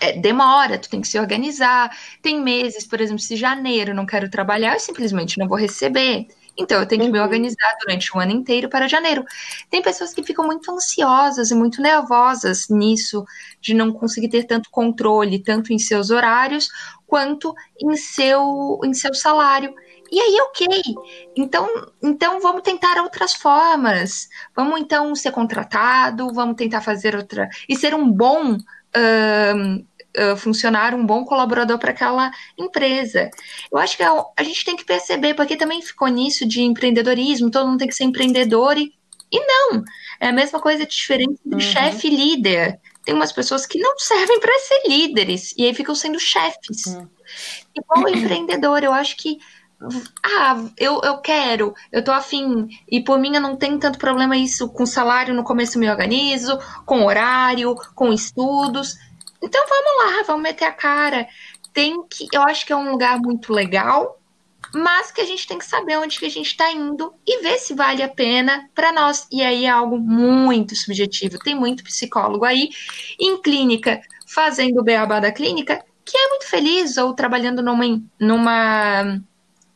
É, 0.00 0.12
demora, 0.12 0.78
tu 0.78 0.88
tem 0.88 1.00
que 1.00 1.08
se 1.08 1.18
organizar. 1.18 1.96
Tem 2.22 2.40
meses, 2.40 2.86
por 2.86 3.00
exemplo, 3.00 3.20
se 3.20 3.36
janeiro 3.36 3.94
não 3.94 4.06
quero 4.06 4.30
trabalhar, 4.30 4.74
eu 4.74 4.80
simplesmente 4.80 5.38
não 5.38 5.48
vou 5.48 5.58
receber. 5.58 6.26
Então, 6.58 6.80
eu 6.80 6.86
tenho 6.86 7.04
que 7.04 7.10
me 7.10 7.18
uhum. 7.18 7.24
organizar 7.24 7.76
durante 7.80 8.14
o 8.14 8.18
ano 8.18 8.32
inteiro 8.32 8.68
para 8.68 8.88
janeiro. 8.88 9.24
Tem 9.70 9.80
pessoas 9.80 10.12
que 10.12 10.22
ficam 10.22 10.44
muito 10.44 10.70
ansiosas 10.70 11.50
e 11.50 11.54
muito 11.54 11.80
nervosas 11.80 12.68
nisso, 12.68 13.24
de 13.60 13.74
não 13.74 13.92
conseguir 13.92 14.28
ter 14.28 14.44
tanto 14.44 14.68
controle, 14.70 15.42
tanto 15.42 15.72
em 15.72 15.78
seus 15.78 16.10
horários, 16.10 16.68
quanto 17.06 17.54
em 17.80 17.96
seu, 17.96 18.80
em 18.84 18.92
seu 18.92 19.14
salário. 19.14 19.72
E 20.10 20.18
aí, 20.18 20.36
ok. 20.40 20.66
Então, 21.36 21.68
então 22.02 22.40
vamos 22.40 22.62
tentar 22.62 23.00
outras 23.02 23.34
formas. 23.34 24.28
Vamos 24.56 24.80
então 24.80 25.14
ser 25.14 25.30
contratado, 25.30 26.32
vamos 26.32 26.56
tentar 26.56 26.80
fazer 26.80 27.14
outra. 27.14 27.48
E 27.68 27.76
ser 27.76 27.94
um 27.94 28.10
bom 28.10 28.56
uh, 30.18 30.36
funcionário, 30.36 30.98
um 30.98 31.06
bom 31.06 31.24
colaborador 31.24 31.78
para 31.78 31.90
aquela 31.90 32.30
empresa. 32.56 33.30
Eu 33.70 33.78
acho 33.78 33.96
que 33.96 34.02
a, 34.02 34.24
a, 34.36 34.42
gente 34.42 34.64
tem 34.64 34.76
que 34.76 34.84
perceber, 34.84 35.34
porque 35.34 35.56
também 35.56 35.80
ficou 35.82 36.08
nisso 36.08 36.46
de 36.46 36.62
empreendedorismo, 36.62 37.50
todo 37.50 37.66
mundo 37.66 37.78
tem 37.78 37.88
que 37.88 37.94
ser 37.94 38.04
empreendedor 38.04 38.76
e, 38.76 38.92
e 39.30 39.40
não. 39.40 39.84
É 40.20 40.28
a 40.28 40.32
mesma 40.32 40.60
coisa 40.60 40.84
diferente 40.84 41.40
do 41.44 41.54
uhum. 41.54 41.60
chefe 41.60 42.10
líder. 42.10 42.80
Tem 43.04 43.14
umas 43.14 43.32
pessoas 43.32 43.64
que 43.64 43.78
não 43.78 43.98
servem 43.98 44.40
para 44.40 44.58
ser 44.58 44.82
líderes 44.86 45.54
e 45.56 45.64
aí 45.64 45.72
ficam 45.72 45.94
sendo 45.94 46.18
chefes. 46.18 46.86
Uhum. 46.86 47.08
Igual 47.74 48.04
o 48.06 48.08
empreendedor, 48.08 48.82
eu 48.82 48.92
acho 48.92 49.16
que 49.16 49.38
ah, 50.24 50.64
eu, 50.76 51.00
eu 51.04 51.18
quero, 51.18 51.72
eu 51.92 52.02
tô 52.02 52.10
afim, 52.10 52.68
e 52.90 53.00
por 53.00 53.18
mim 53.18 53.36
eu 53.36 53.40
não 53.40 53.56
tenho 53.56 53.78
tanto 53.78 53.98
problema 53.98 54.36
isso 54.36 54.68
com 54.68 54.84
salário, 54.84 55.32
no 55.34 55.44
começo 55.44 55.76
eu 55.76 55.80
me 55.80 55.88
organizo, 55.88 56.58
com 56.84 57.04
horário, 57.04 57.76
com 57.94 58.12
estudos. 58.12 58.96
Então 59.42 59.64
vamos 59.68 60.16
lá, 60.16 60.22
vamos 60.24 60.42
meter 60.42 60.64
a 60.64 60.72
cara. 60.72 61.26
Tem 61.72 62.02
que, 62.08 62.26
eu 62.32 62.42
acho 62.42 62.66
que 62.66 62.72
é 62.72 62.76
um 62.76 62.90
lugar 62.90 63.18
muito 63.18 63.52
legal, 63.52 64.20
mas 64.74 65.10
que 65.10 65.20
a 65.20 65.24
gente 65.24 65.46
tem 65.46 65.58
que 65.58 65.64
saber 65.64 65.98
onde 65.98 66.18
que 66.18 66.26
a 66.26 66.30
gente 66.30 66.48
está 66.48 66.70
indo 66.70 67.14
e 67.26 67.42
ver 67.42 67.58
se 67.58 67.74
vale 67.74 68.02
a 68.02 68.08
pena 68.08 68.68
para 68.74 68.92
nós. 68.92 69.26
E 69.30 69.42
aí 69.42 69.64
é 69.64 69.70
algo 69.70 69.98
muito 69.98 70.74
subjetivo. 70.74 71.38
Tem 71.38 71.54
muito 71.54 71.84
psicólogo 71.84 72.44
aí 72.44 72.70
em 73.18 73.40
clínica 73.40 74.00
fazendo 74.26 74.80
o 74.80 74.84
beabá 74.84 75.20
da 75.20 75.32
clínica 75.32 75.84
que 76.04 76.16
é 76.16 76.28
muito 76.28 76.46
feliz 76.46 76.96
ou 76.96 77.12
trabalhando 77.12 77.62
numa, 77.62 77.84
numa 78.18 79.20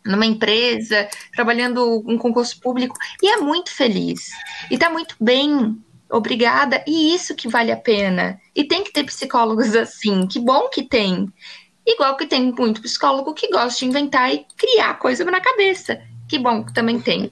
numa 0.04 0.26
empresa, 0.26 1.08
trabalhando 1.32 2.04
em 2.08 2.18
concurso 2.18 2.58
público, 2.60 2.96
e 3.22 3.28
é 3.28 3.36
muito 3.36 3.70
feliz. 3.70 4.30
E 4.70 4.76
tá 4.76 4.90
muito 4.90 5.14
bem, 5.20 5.78
obrigada, 6.12 6.84
e 6.86 7.14
isso 7.14 7.34
que 7.34 7.48
vale 7.48 7.72
a 7.72 7.76
pena. 7.76 8.38
E 8.54 8.64
tem 8.64 8.84
que 8.84 8.92
ter 8.92 9.04
psicólogos 9.04 9.74
assim, 9.74 10.26
que 10.26 10.38
bom 10.38 10.68
que 10.68 10.82
tem. 10.82 11.26
Igual 11.86 12.16
que 12.16 12.26
tem 12.26 12.52
muito 12.52 12.82
psicólogo 12.82 13.34
que 13.34 13.50
gosta 13.50 13.80
de 13.80 13.86
inventar 13.86 14.32
e 14.32 14.46
criar 14.56 14.98
coisa 14.98 15.24
na 15.24 15.40
cabeça. 15.40 16.00
Que 16.28 16.38
bom 16.38 16.64
que 16.64 16.72
também 16.72 17.00
tem. 17.00 17.30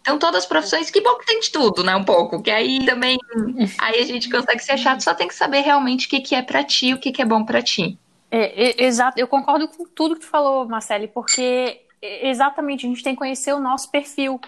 Então, 0.00 0.18
todas 0.18 0.44
as 0.44 0.46
profissões, 0.46 0.90
que 0.90 1.00
bom 1.00 1.16
que 1.16 1.26
tem 1.26 1.40
de 1.40 1.50
tudo, 1.50 1.82
né? 1.82 1.94
Um 1.96 2.04
pouco. 2.04 2.42
Que 2.42 2.50
aí 2.50 2.84
também 2.84 3.18
aí 3.78 4.00
a 4.00 4.04
gente 4.04 4.30
consegue 4.30 4.60
ser 4.60 4.72
achado, 4.72 5.02
só 5.02 5.12
tem 5.12 5.28
que 5.28 5.34
saber 5.34 5.60
realmente 5.60 6.06
o 6.06 6.10
que, 6.10 6.20
que 6.20 6.34
é 6.34 6.42
para 6.42 6.62
ti, 6.62 6.94
o 6.94 6.98
que, 6.98 7.12
que 7.12 7.22
é 7.22 7.24
bom 7.24 7.44
para 7.44 7.62
ti. 7.62 7.98
É, 8.30 8.82
é, 8.82 8.84
exato, 8.84 9.18
eu 9.18 9.26
concordo 9.26 9.66
com 9.66 9.84
tudo 9.84 10.14
que 10.14 10.20
tu 10.20 10.28
falou, 10.28 10.66
Marcele, 10.68 11.08
porque 11.08 11.80
exatamente, 12.00 12.86
a 12.86 12.88
gente 12.88 13.02
tem 13.02 13.14
que 13.14 13.18
conhecer 13.18 13.52
o 13.52 13.60
nosso 13.60 13.90
perfil, 13.90 14.40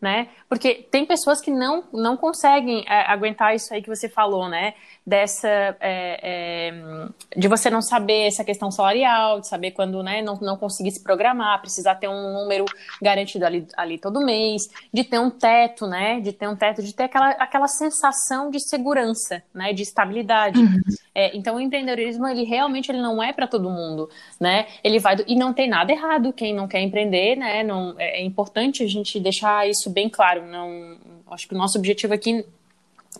né? 0.00 0.28
Porque 0.48 0.74
tem 0.74 1.06
pessoas 1.06 1.40
que 1.40 1.50
não, 1.50 1.84
não 1.92 2.16
conseguem 2.16 2.84
é, 2.86 3.10
aguentar 3.10 3.54
isso 3.54 3.72
aí 3.72 3.82
que 3.82 3.88
você 3.88 4.08
falou, 4.08 4.48
né? 4.48 4.74
Dessa 5.06 5.48
é, 5.48 5.76
é, 5.80 7.08
de 7.36 7.48
você 7.48 7.70
não 7.70 7.80
saber 7.80 8.26
essa 8.26 8.44
questão 8.44 8.70
salarial, 8.70 9.40
de 9.40 9.48
saber 9.48 9.70
quando 9.70 10.02
né, 10.02 10.20
não, 10.20 10.34
não 10.36 10.56
conseguir 10.56 10.90
se 10.90 11.02
programar, 11.02 11.60
precisar 11.60 11.94
ter 11.94 12.08
um 12.08 12.32
número 12.32 12.64
garantido 13.00 13.46
ali, 13.46 13.66
ali 13.76 13.98
todo 13.98 14.24
mês, 14.24 14.68
de 14.92 15.04
ter 15.04 15.18
um 15.18 15.30
teto, 15.30 15.86
né? 15.86 16.20
De 16.20 16.32
ter 16.32 16.48
um 16.48 16.56
teto, 16.56 16.82
de 16.82 16.94
ter 16.94 17.04
aquela, 17.04 17.30
aquela 17.30 17.68
sensação 17.68 18.50
de 18.50 18.60
segurança, 18.60 19.42
né? 19.54 19.72
De 19.72 19.82
estabilidade. 19.82 20.60
Uhum. 20.60 20.80
É, 21.14 21.34
então 21.34 21.56
o 21.56 21.60
empreendedorismo 21.60 22.26
ele 22.26 22.44
realmente 22.44 22.90
ele 22.90 23.00
não 23.00 23.22
é 23.22 23.32
para 23.32 23.46
todo 23.46 23.70
mundo, 23.70 24.10
né? 24.38 24.66
Ele 24.84 24.98
vai 24.98 25.16
do, 25.16 25.24
e 25.26 25.34
não 25.34 25.54
tem 25.54 25.68
nada 25.68 25.90
errado 25.90 26.32
quem 26.32 26.54
não 26.54 26.68
quer 26.68 26.80
empreender, 26.80 27.36
né? 27.36 27.62
Não 27.62 27.94
é, 27.98 28.20
é 28.20 28.24
importante 28.24 28.82
a 28.82 28.86
gente 28.86 29.18
deixar 29.18 29.66
isso 29.68 29.85
bem 29.90 30.08
claro 30.08 30.46
não, 30.46 30.96
acho 31.30 31.48
que 31.48 31.54
o 31.54 31.58
nosso 31.58 31.78
objetivo 31.78 32.14
aqui 32.14 32.44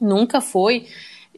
nunca 0.00 0.40
foi 0.40 0.86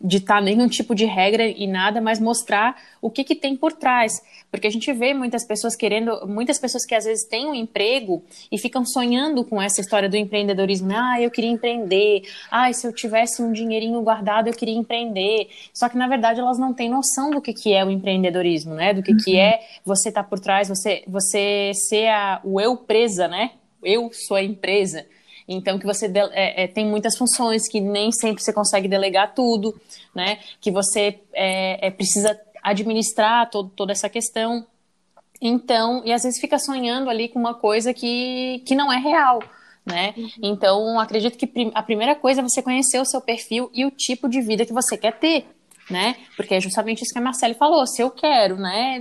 ditar 0.00 0.40
nenhum 0.40 0.68
tipo 0.68 0.94
de 0.94 1.04
regra 1.04 1.46
e 1.46 1.66
nada, 1.66 2.00
mas 2.00 2.20
mostrar 2.20 2.76
o 3.00 3.10
que, 3.10 3.24
que 3.24 3.34
tem 3.34 3.56
por 3.56 3.72
trás. 3.72 4.22
Porque 4.50 4.66
a 4.66 4.70
gente 4.70 4.90
vê 4.92 5.12
muitas 5.12 5.44
pessoas 5.44 5.76
querendo, 5.76 6.26
muitas 6.26 6.58
pessoas 6.58 6.86
que 6.86 6.94
às 6.94 7.04
vezes 7.04 7.26
têm 7.26 7.46
um 7.46 7.54
emprego 7.54 8.22
e 8.50 8.58
ficam 8.58 8.84
sonhando 8.84 9.44
com 9.44 9.60
essa 9.60 9.80
história 9.80 10.08
do 10.08 10.16
empreendedorismo. 10.16 10.90
Ah, 10.92 11.20
eu 11.20 11.30
queria 11.30 11.50
empreender. 11.50 12.22
Ah, 12.50 12.72
se 12.72 12.86
eu 12.86 12.92
tivesse 12.92 13.42
um 13.42 13.52
dinheirinho 13.52 14.00
guardado, 14.02 14.48
eu 14.48 14.54
queria 14.54 14.74
empreender. 14.74 15.48
Só 15.72 15.88
que 15.88 15.98
na 15.98 16.08
verdade 16.08 16.40
elas 16.40 16.58
não 16.58 16.72
têm 16.72 16.88
noção 16.88 17.30
do 17.30 17.42
que, 17.42 17.52
que 17.52 17.74
é 17.74 17.84
o 17.84 17.90
empreendedorismo, 17.90 18.74
né? 18.74 18.94
Do 18.94 19.02
que, 19.02 19.12
uhum. 19.12 19.18
que 19.18 19.36
é 19.36 19.60
você 19.84 20.08
estar 20.08 20.22
tá 20.22 20.28
por 20.28 20.40
trás, 20.40 20.68
você, 20.68 21.02
você 21.06 21.72
ser 21.74 22.08
a, 22.08 22.40
o 22.42 22.60
eu 22.60 22.76
presa, 22.76 23.28
né? 23.28 23.50
Eu 23.82 24.10
sou 24.12 24.36
a 24.36 24.42
empresa. 24.42 25.04
Então, 25.48 25.78
que 25.78 25.86
você 25.86 26.12
é, 26.32 26.64
é, 26.64 26.66
tem 26.66 26.84
muitas 26.84 27.16
funções 27.16 27.66
que 27.66 27.80
nem 27.80 28.12
sempre 28.12 28.42
você 28.42 28.52
consegue 28.52 28.86
delegar 28.86 29.34
tudo, 29.34 29.74
né? 30.14 30.38
Que 30.60 30.70
você 30.70 31.20
é, 31.32 31.86
é, 31.86 31.90
precisa 31.90 32.38
administrar 32.62 33.48
todo, 33.48 33.70
toda 33.70 33.92
essa 33.92 34.10
questão. 34.10 34.66
Então, 35.40 36.02
e 36.04 36.12
às 36.12 36.22
vezes 36.22 36.38
fica 36.38 36.58
sonhando 36.58 37.08
ali 37.08 37.28
com 37.28 37.38
uma 37.38 37.54
coisa 37.54 37.94
que, 37.94 38.62
que 38.66 38.74
não 38.74 38.92
é 38.92 38.98
real. 38.98 39.42
Né? 39.86 40.12
Uhum. 40.18 40.30
Então, 40.42 41.00
acredito 41.00 41.38
que 41.38 41.50
a 41.72 41.82
primeira 41.82 42.14
coisa 42.14 42.42
é 42.42 42.42
você 42.42 42.60
conhecer 42.60 43.00
o 43.00 43.06
seu 43.06 43.22
perfil 43.22 43.70
e 43.72 43.86
o 43.86 43.90
tipo 43.90 44.28
de 44.28 44.42
vida 44.42 44.66
que 44.66 44.72
você 44.72 44.98
quer 44.98 45.18
ter, 45.18 45.46
né? 45.88 46.14
Porque 46.36 46.56
é 46.56 46.60
justamente 46.60 47.02
isso 47.02 47.12
que 47.12 47.18
a 47.18 47.22
Marcele 47.22 47.54
falou. 47.54 47.86
Se 47.86 48.02
eu 48.02 48.10
quero, 48.10 48.56
né? 48.56 49.00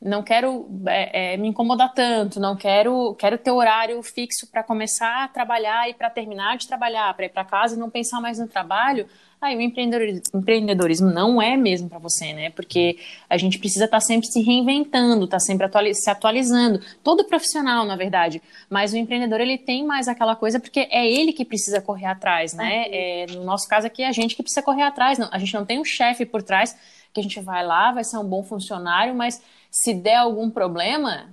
Não 0.00 0.22
quero 0.22 0.68
é, 0.86 1.34
é, 1.34 1.36
me 1.36 1.48
incomodar 1.48 1.92
tanto, 1.92 2.38
não 2.38 2.56
quero 2.56 3.14
quero 3.14 3.38
ter 3.38 3.50
horário 3.50 4.02
fixo 4.02 4.46
para 4.50 4.62
começar 4.62 5.24
a 5.24 5.28
trabalhar 5.28 5.88
e 5.88 5.94
para 5.94 6.10
terminar 6.10 6.56
de 6.56 6.66
trabalhar, 6.66 7.14
para 7.14 7.26
ir 7.26 7.30
para 7.30 7.44
casa 7.44 7.74
e 7.74 7.78
não 7.78 7.90
pensar 7.90 8.20
mais 8.20 8.38
no 8.38 8.46
trabalho. 8.46 9.06
Aí 9.40 9.54
o 9.54 9.60
empreendedorismo, 9.60 10.22
empreendedorismo 10.34 11.10
não 11.10 11.40
é 11.40 11.56
mesmo 11.56 11.88
para 11.88 11.98
você, 11.98 12.32
né? 12.32 12.50
Porque 12.50 12.98
a 13.28 13.36
gente 13.36 13.58
precisa 13.58 13.84
estar 13.84 13.98
tá 13.98 14.00
sempre 14.00 14.26
se 14.26 14.40
reinventando, 14.40 15.24
estar 15.24 15.36
tá 15.36 15.40
sempre 15.40 15.66
atualiz 15.66 16.02
se 16.02 16.10
atualizando. 16.10 16.80
Todo 17.04 17.24
profissional, 17.24 17.84
na 17.84 17.96
verdade. 17.96 18.42
Mas 18.70 18.92
o 18.92 18.96
empreendedor, 18.96 19.40
ele 19.40 19.58
tem 19.58 19.84
mais 19.84 20.08
aquela 20.08 20.34
coisa 20.34 20.58
porque 20.58 20.88
é 20.90 21.06
ele 21.06 21.32
que 21.32 21.44
precisa 21.44 21.80
correr 21.82 22.06
atrás, 22.06 22.54
né? 22.54 22.86
É, 22.88 23.26
no 23.30 23.44
nosso 23.44 23.68
caso 23.68 23.86
aqui, 23.86 24.02
é 24.02 24.08
a 24.08 24.12
gente 24.12 24.34
que 24.34 24.42
precisa 24.42 24.62
correr 24.62 24.82
atrás. 24.82 25.18
Não, 25.18 25.28
a 25.30 25.38
gente 25.38 25.52
não 25.52 25.66
tem 25.66 25.78
um 25.78 25.84
chefe 25.84 26.24
por 26.24 26.42
trás 26.42 26.74
que 27.12 27.20
a 27.20 27.22
gente 27.22 27.40
vai 27.40 27.64
lá, 27.64 27.92
vai 27.92 28.04
ser 28.04 28.18
um 28.18 28.24
bom 28.24 28.42
funcionário, 28.42 29.14
mas 29.14 29.42
se 29.70 29.94
der 29.94 30.16
algum 30.16 30.50
problema, 30.50 31.30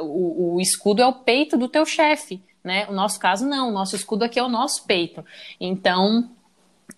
o, 0.00 0.54
o 0.54 0.60
escudo 0.60 1.02
é 1.02 1.06
o 1.06 1.12
peito 1.12 1.56
do 1.56 1.68
teu 1.68 1.84
chefe, 1.84 2.42
né? 2.62 2.86
O 2.88 2.92
nosso 2.92 3.18
caso 3.18 3.46
não, 3.46 3.68
o 3.68 3.72
nosso 3.72 3.96
escudo 3.96 4.24
aqui 4.24 4.38
é 4.38 4.42
o 4.42 4.48
nosso 4.48 4.84
peito. 4.84 5.24
Então, 5.60 6.30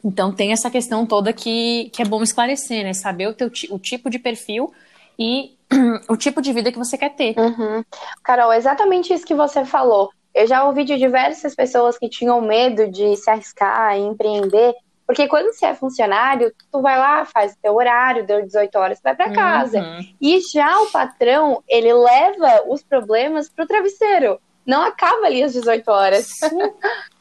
então 0.04 0.32
tem 0.32 0.52
essa 0.52 0.70
questão 0.70 1.06
toda 1.06 1.32
que, 1.32 1.90
que 1.92 2.02
é 2.02 2.04
bom 2.04 2.22
esclarecer, 2.22 2.84
né? 2.84 2.92
Saber 2.92 3.28
o, 3.28 3.34
teu, 3.34 3.50
o 3.70 3.78
tipo 3.78 4.10
de 4.10 4.18
perfil 4.18 4.72
e 5.18 5.56
o 6.08 6.16
tipo 6.16 6.42
de 6.42 6.52
vida 6.52 6.72
que 6.72 6.78
você 6.78 6.98
quer 6.98 7.10
ter. 7.10 7.34
Uhum. 7.38 7.84
Carol, 8.22 8.52
exatamente 8.52 9.12
isso 9.12 9.26
que 9.26 9.34
você 9.34 9.64
falou. 9.64 10.10
Eu 10.34 10.46
já 10.46 10.64
ouvi 10.64 10.84
de 10.84 10.96
diversas 10.96 11.54
pessoas 11.54 11.96
que 11.96 12.08
tinham 12.08 12.40
medo 12.40 12.88
de 12.88 13.16
se 13.16 13.30
arriscar 13.30 13.96
e 13.96 14.00
empreender 14.00 14.74
porque 15.06 15.28
quando 15.28 15.52
você 15.52 15.66
é 15.66 15.74
funcionário, 15.74 16.52
tu 16.72 16.80
vai 16.80 16.98
lá, 16.98 17.24
faz 17.26 17.52
o 17.52 17.58
teu 17.60 17.74
horário, 17.74 18.26
deu 18.26 18.42
18 18.42 18.74
horas, 18.76 19.00
vai 19.02 19.14
para 19.14 19.32
casa. 19.32 19.78
Uhum. 19.78 20.00
E 20.20 20.40
já 20.40 20.80
o 20.80 20.90
patrão, 20.90 21.62
ele 21.68 21.92
leva 21.92 22.64
os 22.68 22.82
problemas 22.82 23.48
pro 23.48 23.66
travesseiro. 23.66 24.40
Não 24.64 24.82
acaba 24.82 25.26
ali 25.26 25.42
às 25.42 25.52
18 25.52 25.90
horas. 25.90 26.30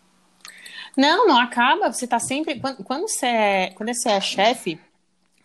Não, 0.98 1.28
não 1.28 1.40
acaba. 1.40 1.92
Você 1.92 2.08
tá 2.08 2.20
sempre. 2.20 2.60
Quando, 2.60 3.08
você 3.08 3.26
é, 3.26 3.72
quando 3.76 3.94
você 3.94 4.10
é 4.10 4.22
chefe, 4.22 4.80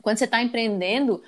quando 0.02 0.18
você 0.18 0.24
está 0.24 0.42
empreendendo, 0.42 1.22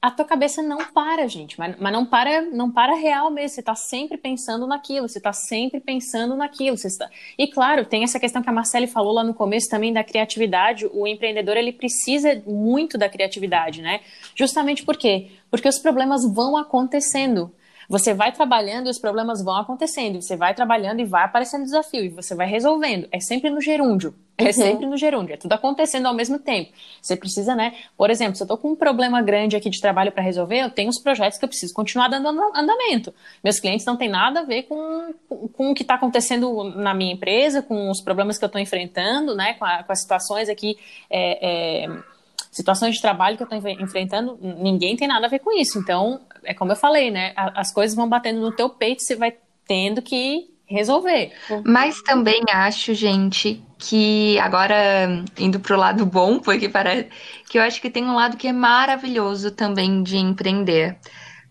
a 0.00 0.10
tua 0.10 0.24
cabeça 0.24 0.62
não 0.62 0.78
para, 0.92 1.26
gente, 1.26 1.58
mas, 1.58 1.76
mas 1.76 1.92
não 1.92 2.06
para, 2.06 2.42
não 2.42 2.70
para 2.70 2.94
real 2.94 3.30
mesmo. 3.30 3.54
Você 3.54 3.60
está 3.60 3.74
sempre 3.74 4.16
pensando 4.16 4.66
naquilo, 4.66 5.08
você 5.08 5.18
está 5.18 5.32
sempre 5.32 5.80
pensando 5.80 6.36
naquilo. 6.36 6.76
Está... 6.76 7.10
E 7.36 7.48
claro, 7.48 7.84
tem 7.84 8.04
essa 8.04 8.20
questão 8.20 8.40
que 8.40 8.48
a 8.48 8.52
Marcele 8.52 8.86
falou 8.86 9.12
lá 9.12 9.24
no 9.24 9.34
começo 9.34 9.68
também 9.68 9.92
da 9.92 10.04
criatividade. 10.04 10.88
O 10.92 11.06
empreendedor 11.06 11.56
ele 11.56 11.72
precisa 11.72 12.40
muito 12.46 12.96
da 12.96 13.08
criatividade, 13.08 13.82
né? 13.82 14.00
Justamente 14.36 14.84
por 14.84 14.96
quê? 14.96 15.30
Porque 15.50 15.68
os 15.68 15.78
problemas 15.78 16.22
vão 16.24 16.56
acontecendo. 16.56 17.52
Você 17.88 18.12
vai 18.12 18.30
trabalhando 18.32 18.86
e 18.86 18.90
os 18.90 18.98
problemas 18.98 19.42
vão 19.42 19.56
acontecendo. 19.56 20.20
Você 20.20 20.36
vai 20.36 20.54
trabalhando 20.54 21.00
e 21.00 21.04
vai 21.04 21.24
aparecendo 21.24 21.64
desafio 21.64 22.04
e 22.04 22.08
você 22.08 22.34
vai 22.34 22.46
resolvendo. 22.46 23.08
É 23.10 23.18
sempre 23.18 23.48
no 23.48 23.60
gerúndio. 23.60 24.14
É 24.38 24.44
uhum. 24.44 24.52
sempre 24.52 24.86
no 24.86 24.96
gerúndio, 24.96 25.34
é 25.34 25.36
tudo 25.36 25.52
acontecendo 25.52 26.06
ao 26.06 26.14
mesmo 26.14 26.38
tempo. 26.38 26.70
Você 27.02 27.16
precisa, 27.16 27.56
né? 27.56 27.74
Por 27.96 28.08
exemplo, 28.08 28.36
se 28.36 28.42
eu 28.44 28.46
tô 28.46 28.56
com 28.56 28.70
um 28.70 28.76
problema 28.76 29.20
grande 29.20 29.56
aqui 29.56 29.68
de 29.68 29.80
trabalho 29.80 30.12
para 30.12 30.22
resolver, 30.22 30.60
eu 30.60 30.70
tenho 30.70 30.88
os 30.88 31.00
projetos 31.00 31.36
que 31.36 31.44
eu 31.44 31.48
preciso 31.48 31.74
continuar 31.74 32.06
dando 32.06 32.28
andamento. 32.54 33.12
Meus 33.42 33.58
clientes 33.58 33.84
não 33.84 33.96
têm 33.96 34.08
nada 34.08 34.40
a 34.40 34.44
ver 34.44 34.62
com, 34.62 35.12
com, 35.28 35.48
com 35.48 35.70
o 35.72 35.74
que 35.74 35.82
está 35.82 35.94
acontecendo 35.94 36.62
na 36.76 36.94
minha 36.94 37.14
empresa, 37.14 37.62
com 37.62 37.90
os 37.90 38.00
problemas 38.00 38.38
que 38.38 38.44
eu 38.44 38.46
estou 38.46 38.60
enfrentando, 38.60 39.34
né? 39.34 39.54
Com, 39.54 39.64
a, 39.64 39.82
com, 39.82 39.90
as 39.90 40.02
situações 40.02 40.48
aqui. 40.48 40.78
É, 41.10 41.82
é, 41.82 41.88
situações 42.52 42.94
de 42.94 43.02
trabalho 43.02 43.36
que 43.36 43.42
eu 43.42 43.48
estou 43.56 43.70
enfrentando, 43.70 44.38
ninguém 44.40 44.96
tem 44.96 45.08
nada 45.08 45.26
a 45.26 45.28
ver 45.28 45.40
com 45.40 45.52
isso. 45.52 45.78
Então, 45.78 46.20
é 46.44 46.54
como 46.54 46.72
eu 46.72 46.76
falei, 46.76 47.10
né? 47.10 47.32
As 47.36 47.72
coisas 47.72 47.96
vão 47.96 48.08
batendo 48.08 48.40
no 48.40 48.52
teu 48.52 48.68
peito, 48.70 49.02
você 49.02 49.16
vai 49.16 49.34
tendo 49.66 50.02
que 50.02 50.50
resolver. 50.66 51.32
Mas 51.64 52.02
também 52.02 52.42
acho, 52.50 52.92
gente, 52.94 53.62
que 53.78 54.38
agora 54.38 55.24
indo 55.38 55.58
pro 55.58 55.76
lado 55.76 56.04
bom, 56.04 56.38
porque 56.38 56.68
parece 56.68 57.08
que 57.48 57.58
eu 57.58 57.62
acho 57.62 57.80
que 57.80 57.90
tem 57.90 58.04
um 58.04 58.14
lado 58.14 58.36
que 58.36 58.48
é 58.48 58.52
maravilhoso 58.52 59.50
também 59.50 60.02
de 60.02 60.18
empreender. 60.18 60.98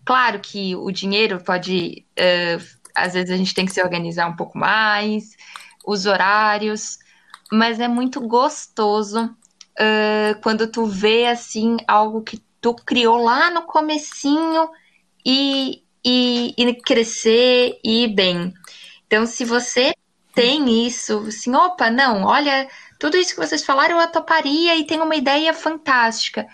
Claro 0.04 0.38
que 0.40 0.74
o 0.76 0.90
dinheiro 0.90 1.40
pode, 1.40 2.04
uh, 2.18 2.64
às 2.94 3.14
vezes 3.14 3.30
a 3.30 3.36
gente 3.36 3.54
tem 3.54 3.66
que 3.66 3.72
se 3.72 3.82
organizar 3.82 4.28
um 4.28 4.36
pouco 4.36 4.56
mais, 4.56 5.36
os 5.86 6.06
horários, 6.06 6.98
mas 7.50 7.80
é 7.80 7.88
muito 7.88 8.20
gostoso 8.20 9.24
uh, 9.24 10.40
quando 10.42 10.66
tu 10.66 10.86
vê 10.86 11.26
assim 11.26 11.76
algo 11.86 12.22
que 12.22 12.40
tu 12.60 12.74
criou 12.74 13.22
lá 13.22 13.50
no 13.50 13.62
comecinho 13.62 14.68
e 15.24 15.82
e, 16.04 16.54
e 16.56 16.74
crescer 16.74 17.78
e 17.84 18.04
ir 18.04 18.08
bem. 18.08 18.54
Então, 19.06 19.26
se 19.26 19.44
você 19.44 19.92
tem 20.34 20.86
isso, 20.86 21.18
assim, 21.28 21.54
opa, 21.54 21.90
não, 21.90 22.24
olha, 22.24 22.68
tudo 22.98 23.16
isso 23.16 23.34
que 23.34 23.40
vocês 23.40 23.64
falaram 23.64 24.00
eu 24.00 24.08
toparia 24.08 24.76
e 24.76 24.84
tenho 24.84 25.04
uma 25.04 25.16
ideia 25.16 25.52
fantástica. 25.52 26.46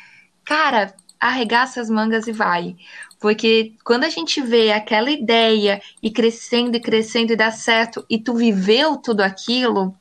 Cara, 0.44 0.94
arregaça 1.20 1.80
as 1.80 1.90
mangas 1.90 2.26
e 2.26 2.32
vai. 2.32 2.76
Porque 3.20 3.74
quando 3.84 4.04
a 4.04 4.08
gente 4.08 4.40
vê 4.40 4.72
aquela 4.72 5.10
ideia 5.10 5.80
e 6.02 6.10
crescendo 6.10 6.76
e 6.76 6.80
crescendo 6.80 7.32
e 7.32 7.36
dá 7.36 7.50
certo 7.50 8.04
e 8.08 8.18
tu 8.18 8.34
viveu 8.34 8.96
tudo 8.96 9.22
aquilo, 9.22 9.94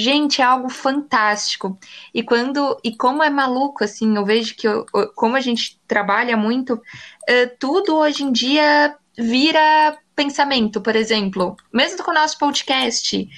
gente, 0.00 0.40
é 0.40 0.44
algo 0.44 0.68
fantástico. 0.68 1.78
E 2.12 2.22
quando 2.22 2.78
e 2.82 2.96
como 2.96 3.22
é 3.22 3.30
maluco 3.30 3.84
assim, 3.84 4.16
eu 4.16 4.24
vejo 4.24 4.54
que 4.54 4.66
eu, 4.66 4.86
como 5.14 5.36
a 5.36 5.40
gente 5.40 5.80
trabalha 5.86 6.36
muito, 6.36 6.74
uh, 6.74 7.56
tudo 7.58 7.96
hoje 7.96 8.22
em 8.24 8.32
dia 8.32 8.96
vira 9.18 9.98
pensamento, 10.14 10.80
por 10.80 10.96
exemplo, 10.96 11.56
mesmo 11.72 12.02
com 12.02 12.10
o 12.10 12.14
nosso 12.14 12.38
podcast. 12.38 13.28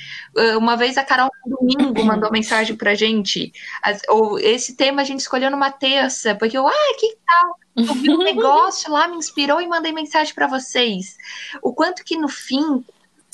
Uma 0.56 0.76
vez 0.76 0.96
a 0.96 1.04
Carol 1.04 1.28
no 1.44 1.56
domingo 1.56 2.04
mandou 2.04 2.30
mensagem 2.30 2.76
pra 2.76 2.94
gente. 2.94 3.52
As, 3.82 4.00
ou 4.08 4.38
esse 4.38 4.76
tema 4.76 5.02
a 5.02 5.04
gente 5.04 5.20
escolheu 5.20 5.50
numa 5.50 5.72
terça, 5.72 6.36
porque 6.36 6.56
eu, 6.56 6.66
ah, 6.66 6.96
que 6.98 7.16
tal? 7.26 7.58
Eu 7.76 7.94
vi 7.94 8.10
um 8.10 8.18
negócio 8.22 8.92
lá, 8.92 9.08
me 9.08 9.16
inspirou 9.16 9.60
e 9.60 9.66
mandei 9.66 9.92
mensagem 9.92 10.32
para 10.34 10.46
vocês. 10.46 11.16
O 11.62 11.72
quanto 11.72 12.04
que 12.04 12.16
no 12.16 12.28
fim 12.28 12.84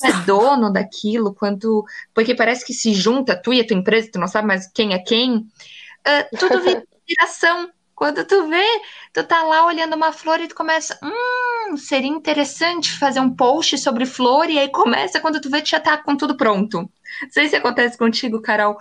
é 0.02 0.12
dono 0.24 0.72
daquilo, 0.72 1.34
quanto. 1.34 1.84
Porque 2.12 2.34
parece 2.34 2.64
que 2.64 2.72
se 2.72 2.94
junta 2.94 3.40
tu 3.40 3.52
e 3.52 3.60
a 3.60 3.66
tua 3.66 3.76
empresa, 3.76 4.10
tu 4.12 4.18
não 4.18 4.28
sabe 4.28 4.48
mais 4.48 4.70
quem 4.72 4.94
é 4.94 4.98
quem. 4.98 5.36
Uh, 5.36 6.38
tudo 6.38 6.60
vira 6.60 6.82
inspiração. 7.06 7.70
Quando 7.94 8.24
tu 8.24 8.48
vê, 8.48 8.64
tu 9.12 9.22
tá 9.22 9.44
lá 9.44 9.66
olhando 9.66 9.94
uma 9.94 10.12
flor 10.12 10.40
e 10.40 10.48
tu 10.48 10.54
começa, 10.54 10.98
hum, 11.00 11.76
seria 11.76 12.10
interessante 12.10 12.90
fazer 12.90 13.20
um 13.20 13.34
post 13.34 13.78
sobre 13.78 14.04
flor, 14.04 14.50
e 14.50 14.58
aí 14.58 14.68
começa, 14.68 15.20
quando 15.20 15.40
tu 15.40 15.48
vê, 15.48 15.62
tu 15.62 15.70
já 15.70 15.78
tá 15.78 15.96
com 15.96 16.16
tudo 16.16 16.36
pronto. 16.36 16.78
Não 16.78 17.30
sei 17.30 17.48
se 17.48 17.54
acontece 17.54 17.96
contigo, 17.96 18.42
Carol, 18.42 18.76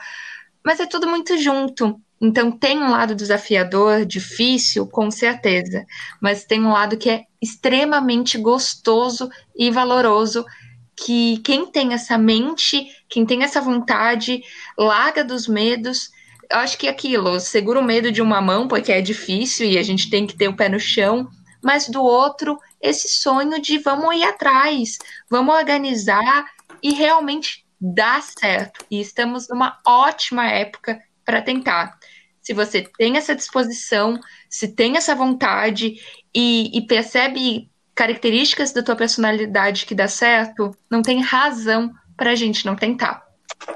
mas 0.66 0.80
é 0.80 0.88
tudo 0.88 1.08
muito 1.08 1.38
junto. 1.38 2.02
Então 2.20 2.52
tem 2.52 2.80
um 2.80 2.90
lado 2.90 3.14
desafiador, 3.14 4.06
difícil, 4.06 4.88
com 4.88 5.12
certeza, 5.12 5.86
mas 6.22 6.46
tem 6.46 6.64
um 6.64 6.72
lado 6.72 6.98
que 6.98 7.10
é 7.10 7.26
extremamente 7.42 8.38
gostoso 8.38 9.30
e 9.56 9.70
valoroso, 9.70 10.46
que 10.96 11.38
quem 11.40 11.66
tem 11.66 11.94
essa 11.94 12.18
mente, 12.18 12.88
quem 13.10 13.26
tem 13.26 13.44
essa 13.44 13.62
vontade, 13.62 14.42
larga 14.78 15.24
dos 15.24 15.48
medos 15.48 16.12
eu 16.54 16.60
acho 16.60 16.78
que 16.78 16.88
aquilo, 16.88 17.40
segura 17.40 17.80
o 17.80 17.84
medo 17.84 18.12
de 18.12 18.22
uma 18.22 18.40
mão, 18.40 18.68
porque 18.68 18.92
é 18.92 19.02
difícil 19.02 19.68
e 19.68 19.78
a 19.78 19.82
gente 19.82 20.08
tem 20.10 20.28
que 20.28 20.38
ter 20.38 20.48
o 20.48 20.56
pé 20.56 20.70
no 20.70 20.80
chão, 20.80 21.28
mas 21.64 21.88
do 21.90 22.04
outro, 22.04 22.60
esse 22.80 23.10
sonho 23.10 23.60
de 23.60 23.80
vamos 23.80 24.16
ir 24.16 24.24
atrás, 24.24 25.00
vamos 25.30 25.56
organizar 25.56 26.46
e 26.82 26.94
realmente 26.94 27.66
dar 27.82 28.22
certo. 28.22 28.86
E 28.92 29.02
estamos 29.02 29.48
numa 29.50 29.80
ótima 29.84 30.46
época 30.48 31.02
para 31.26 31.42
tentar. 31.42 31.98
Se 32.40 32.54
você 32.54 32.84
tem 32.98 33.18
essa 33.18 33.34
disposição, 33.34 34.20
se 34.48 34.76
tem 34.76 34.96
essa 34.96 35.16
vontade 35.16 35.96
e, 36.36 36.78
e 36.78 36.86
percebe 36.86 37.68
características 37.96 38.72
da 38.72 38.84
tua 38.84 38.96
personalidade 38.96 39.86
que 39.86 39.96
dá 39.96 40.08
certo, 40.08 40.76
não 40.90 41.02
tem 41.02 41.22
razão 41.22 41.92
para 42.18 42.32
a 42.32 42.36
gente 42.36 42.66
não 42.66 42.76
tentar. 42.76 43.24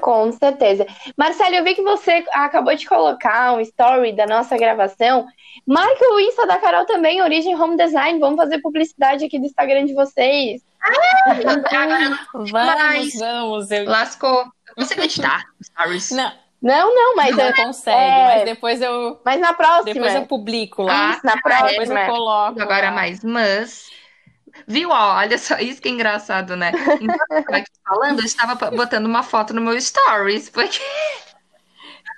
Com 0.00 0.30
certeza. 0.32 0.86
Marcelo, 1.16 1.54
eu 1.54 1.64
vi 1.64 1.74
que 1.74 1.82
você 1.82 2.24
acabou 2.32 2.74
de 2.74 2.86
colocar 2.86 3.54
um 3.54 3.60
story 3.60 4.12
da 4.12 4.26
nossa 4.26 4.56
gravação. 4.56 5.26
Marca 5.66 6.12
o 6.12 6.20
Insta 6.20 6.46
da 6.46 6.58
Carol 6.58 6.84
também, 6.84 7.22
Origem 7.22 7.54
Home 7.56 7.76
Design. 7.76 8.18
Vamos 8.18 8.36
fazer 8.36 8.60
publicidade 8.60 9.24
aqui 9.24 9.38
do 9.38 9.46
Instagram 9.46 9.86
de 9.86 9.94
vocês. 9.94 10.62
Ah, 10.80 11.34
vamos, 12.32 12.52
Mas... 12.52 13.14
vamos. 13.18 13.70
Eu... 13.70 13.84
Lascou. 13.88 14.44
Você 14.76 14.94
acreditar, 14.94 15.44
stories. 15.62 16.10
Não. 16.10 16.32
Não, 16.60 16.92
não, 16.92 17.14
mas 17.14 17.36
não 17.36 17.44
eu, 17.44 17.54
consegue, 17.54 17.96
é... 17.96 18.34
mas 18.34 18.44
depois 18.44 18.82
eu. 18.82 19.20
Mas 19.24 19.40
na 19.40 19.52
próxima. 19.52 19.94
Depois 19.94 20.14
eu 20.14 20.26
publico 20.26 20.82
lá. 20.82 21.12
Ah, 21.12 21.20
na 21.22 21.40
próxima. 21.40 21.68
Depois 21.68 21.90
eu 21.90 22.06
coloco. 22.06 22.60
Agora 22.60 22.86
lá. 22.86 22.92
mais, 22.92 23.22
mas 23.22 23.86
Viu? 24.66 24.90
Ó, 24.90 25.16
olha 25.16 25.38
só, 25.38 25.56
isso 25.60 25.80
que 25.80 25.88
é 25.88 25.92
engraçado, 25.92 26.56
né? 26.56 26.72
Aqui 27.50 27.70
falando, 27.84 28.20
eu 28.20 28.24
estava 28.26 28.70
botando 28.70 29.06
uma 29.06 29.22
foto 29.22 29.54
no 29.54 29.60
meu 29.60 29.80
stories, 29.80 30.50
porque 30.50 30.80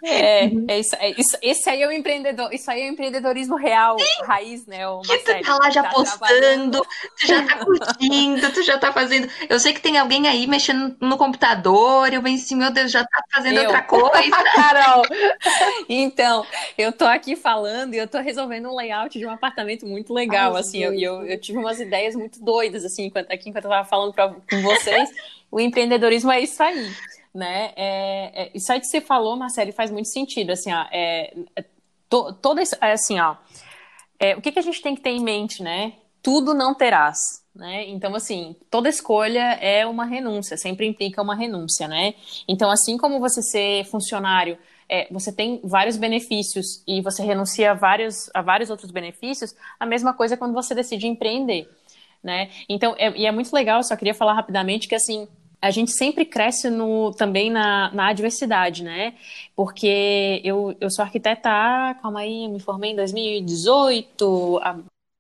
é, 0.02 0.50
é 0.68 0.78
isso, 0.78 0.96
é 0.96 1.10
isso, 1.10 1.36
esse 1.42 1.68
aí 1.68 1.82
é 1.82 1.86
o 1.86 1.92
empreendedor, 1.92 2.52
isso 2.54 2.70
aí 2.70 2.82
é 2.82 2.88
o 2.88 2.92
empreendedorismo 2.92 3.56
real, 3.56 3.98
Sim. 3.98 4.24
raiz, 4.24 4.66
né? 4.66 4.88
Uma 4.88 5.02
que 5.02 5.18
tu 5.18 5.42
tá 5.42 5.56
lá 5.56 5.70
já 5.70 5.82
tá 5.82 5.90
postando, 5.90 6.80
tu 7.18 7.26
já 7.26 7.44
tá 7.44 7.64
curtindo, 7.64 8.52
tu 8.52 8.62
já 8.62 8.78
tá 8.78 8.92
fazendo. 8.92 9.28
Eu 9.48 9.60
sei 9.60 9.74
que 9.74 9.80
tem 9.80 9.98
alguém 9.98 10.26
aí 10.26 10.46
mexendo 10.46 10.96
no 11.00 11.18
computador, 11.18 12.12
eu 12.12 12.22
venci, 12.22 12.44
assim, 12.44 12.56
meu 12.56 12.70
Deus, 12.70 12.90
já 12.90 13.04
tá 13.04 13.22
fazendo 13.30 13.58
eu. 13.58 13.64
outra 13.64 13.82
coisa. 13.82 14.10
Carol! 14.54 15.02
então, 15.88 16.46
eu 16.78 16.92
tô 16.92 17.04
aqui 17.04 17.36
falando 17.36 17.94
e 17.94 17.98
eu 17.98 18.08
tô 18.08 18.18
resolvendo 18.20 18.70
um 18.70 18.76
layout 18.76 19.18
de 19.18 19.26
um 19.26 19.30
apartamento 19.30 19.86
muito 19.86 20.14
legal, 20.14 20.54
Ai, 20.54 20.60
assim, 20.60 20.78
eu, 20.78 20.94
eu, 20.94 21.26
eu, 21.26 21.38
tive 21.38 21.58
umas 21.58 21.78
ideias 21.78 22.14
muito 22.14 22.42
doidas, 22.42 22.84
assim, 22.84 23.04
enquanto, 23.04 23.30
aqui 23.30 23.50
enquanto 23.50 23.66
eu 23.66 23.70
tava 23.70 23.86
falando 23.86 24.14
pra, 24.14 24.28
com 24.28 24.62
vocês. 24.62 25.10
o 25.50 25.60
empreendedorismo 25.60 26.32
é 26.32 26.40
isso 26.40 26.62
aí 26.62 26.90
né? 27.34 27.72
É, 27.76 28.42
é, 28.42 28.50
isso 28.54 28.72
aí 28.72 28.80
que 28.80 28.86
você 28.86 29.00
falou, 29.00 29.36
Marcelo, 29.36 29.72
faz 29.72 29.90
muito 29.90 30.08
sentido, 30.08 30.50
assim, 30.50 30.72
ó, 30.72 30.84
é, 30.90 31.34
é 31.56 31.64
to, 32.08 32.32
toda 32.34 32.62
é, 32.62 32.92
assim, 32.92 33.18
ó, 33.20 33.36
é, 34.18 34.36
o 34.36 34.40
que, 34.42 34.52
que 34.52 34.58
a 34.58 34.62
gente 34.62 34.82
tem 34.82 34.94
que 34.94 35.00
ter 35.00 35.10
em 35.10 35.22
mente, 35.22 35.62
né? 35.62 35.94
Tudo 36.22 36.52
não 36.52 36.74
terás, 36.74 37.18
né? 37.54 37.88
Então, 37.88 38.14
assim, 38.14 38.54
toda 38.70 38.88
escolha 38.88 39.54
é 39.54 39.86
uma 39.86 40.04
renúncia, 40.04 40.56
sempre 40.56 40.86
implica 40.86 41.22
uma 41.22 41.34
renúncia, 41.34 41.88
né? 41.88 42.14
Então, 42.46 42.70
assim 42.70 42.98
como 42.98 43.18
você 43.18 43.40
ser 43.40 43.84
funcionário, 43.86 44.58
é, 44.88 45.06
você 45.10 45.32
tem 45.32 45.60
vários 45.62 45.96
benefícios 45.96 46.82
e 46.86 47.00
você 47.00 47.22
renuncia 47.22 47.70
a 47.70 47.74
vários, 47.74 48.28
a 48.34 48.42
vários 48.42 48.70
outros 48.70 48.90
benefícios, 48.90 49.54
a 49.78 49.86
mesma 49.86 50.12
coisa 50.12 50.36
quando 50.36 50.52
você 50.52 50.74
decide 50.74 51.06
empreender, 51.06 51.70
né? 52.22 52.50
Então, 52.68 52.94
é, 52.98 53.16
e 53.16 53.24
é 53.24 53.30
muito 53.30 53.52
legal, 53.54 53.82
só 53.84 53.96
queria 53.96 54.14
falar 54.14 54.34
rapidamente 54.34 54.88
que, 54.88 54.94
assim, 54.94 55.28
a 55.62 55.70
gente 55.70 55.92
sempre 55.92 56.24
cresce 56.24 56.70
no, 56.70 57.12
também 57.12 57.50
na, 57.50 57.92
na 57.92 58.08
adversidade, 58.08 58.82
né? 58.82 59.14
Porque 59.54 60.40
eu, 60.42 60.74
eu 60.80 60.90
sou 60.90 61.04
arquiteta, 61.04 61.50
calma 62.02 62.20
aí, 62.20 62.48
me 62.48 62.60
formei 62.60 62.92
em 62.92 62.96
2018. 62.96 64.60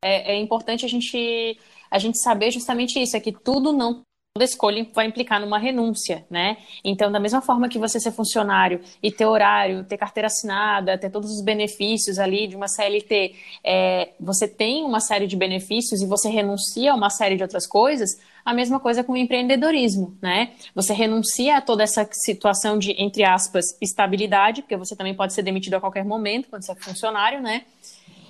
É, 0.02 0.32
é 0.34 0.40
importante 0.40 0.84
a 0.84 0.88
gente, 0.88 1.58
a 1.90 1.98
gente 1.98 2.18
saber 2.22 2.50
justamente 2.50 3.00
isso, 3.00 3.16
é 3.16 3.20
que 3.20 3.32
tudo 3.32 3.72
não 3.72 4.02
toda 4.32 4.44
escolha 4.44 4.86
vai 4.94 5.06
implicar 5.06 5.40
numa 5.40 5.58
renúncia, 5.58 6.24
né? 6.30 6.56
Então, 6.84 7.10
da 7.10 7.18
mesma 7.18 7.42
forma 7.42 7.68
que 7.68 7.78
você 7.78 7.98
ser 7.98 8.12
funcionário 8.12 8.80
e 9.02 9.10
ter 9.10 9.26
horário, 9.26 9.84
ter 9.84 9.98
carteira 9.98 10.28
assinada, 10.28 10.96
ter 10.96 11.10
todos 11.10 11.30
os 11.32 11.42
benefícios 11.42 12.18
ali 12.18 12.46
de 12.46 12.54
uma 12.54 12.68
CLT, 12.68 13.34
é, 13.64 14.10
você 14.20 14.46
tem 14.46 14.84
uma 14.84 15.00
série 15.00 15.26
de 15.26 15.36
benefícios 15.36 16.00
e 16.00 16.06
você 16.06 16.28
renuncia 16.30 16.92
a 16.92 16.94
uma 16.94 17.10
série 17.10 17.36
de 17.36 17.42
outras 17.42 17.66
coisas, 17.66 18.18
a 18.44 18.54
mesma 18.54 18.80
coisa 18.80 19.04
com 19.04 19.12
o 19.12 19.16
empreendedorismo, 19.16 20.16
né? 20.20 20.52
Você 20.74 20.92
renuncia 20.92 21.58
a 21.58 21.60
toda 21.60 21.82
essa 21.82 22.08
situação 22.12 22.78
de, 22.78 22.92
entre 22.92 23.24
aspas, 23.24 23.64
estabilidade, 23.80 24.62
porque 24.62 24.76
você 24.76 24.96
também 24.96 25.14
pode 25.14 25.32
ser 25.32 25.42
demitido 25.42 25.74
a 25.74 25.80
qualquer 25.80 26.04
momento 26.04 26.48
quando 26.48 26.62
você 26.62 26.72
é 26.72 26.76
funcionário, 26.76 27.40
né? 27.40 27.64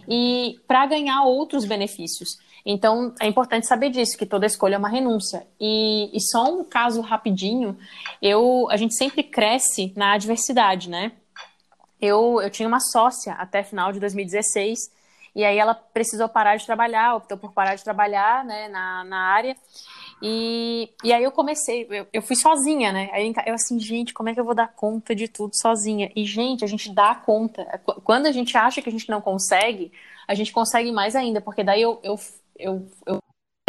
E 0.08 0.58
para 0.66 0.86
ganhar 0.86 1.22
outros 1.24 1.64
benefícios. 1.64 2.38
Então, 2.64 3.14
é 3.20 3.26
importante 3.26 3.66
saber 3.66 3.90
disso, 3.90 4.18
que 4.18 4.26
toda 4.26 4.46
escolha 4.46 4.74
é 4.74 4.78
uma 4.78 4.88
renúncia. 4.88 5.46
E, 5.58 6.10
e 6.12 6.20
só 6.20 6.44
um 6.44 6.64
caso 6.64 7.00
rapidinho, 7.00 7.78
eu, 8.20 8.68
a 8.70 8.76
gente 8.76 8.94
sempre 8.94 9.22
cresce 9.22 9.92
na 9.96 10.12
adversidade, 10.12 10.88
né? 10.88 11.12
Eu, 12.00 12.40
eu 12.40 12.50
tinha 12.50 12.68
uma 12.68 12.80
sócia 12.80 13.34
até 13.34 13.62
final 13.62 13.92
de 13.92 14.00
2016, 14.00 14.78
e 15.34 15.44
aí 15.44 15.58
ela 15.58 15.74
precisou 15.74 16.28
parar 16.28 16.56
de 16.56 16.66
trabalhar, 16.66 17.14
optou 17.14 17.38
por 17.38 17.52
parar 17.52 17.74
de 17.74 17.84
trabalhar 17.84 18.44
né, 18.44 18.68
na, 18.68 19.04
na 19.04 19.18
área. 19.18 19.56
E, 20.22 20.90
e 21.02 21.12
aí 21.12 21.24
eu 21.24 21.32
comecei, 21.32 21.86
eu, 21.90 22.06
eu 22.12 22.22
fui 22.22 22.36
sozinha, 22.36 22.92
né? 22.92 23.08
Aí 23.12 23.32
eu 23.46 23.54
assim, 23.54 23.78
gente, 23.80 24.12
como 24.12 24.28
é 24.28 24.34
que 24.34 24.40
eu 24.40 24.44
vou 24.44 24.54
dar 24.54 24.68
conta 24.68 25.14
de 25.14 25.28
tudo 25.28 25.52
sozinha? 25.54 26.10
E, 26.14 26.24
gente, 26.24 26.64
a 26.64 26.68
gente 26.68 26.94
dá 26.94 27.14
conta. 27.14 27.64
Quando 28.04 28.26
a 28.26 28.32
gente 28.32 28.56
acha 28.56 28.82
que 28.82 28.88
a 28.88 28.92
gente 28.92 29.08
não 29.08 29.20
consegue, 29.20 29.90
a 30.28 30.34
gente 30.34 30.52
consegue 30.52 30.92
mais 30.92 31.16
ainda, 31.16 31.40
porque 31.40 31.64
daí 31.64 31.80
eu, 31.80 31.98
eu 32.02 32.18
eu, 32.60 32.86
eu 33.06 33.19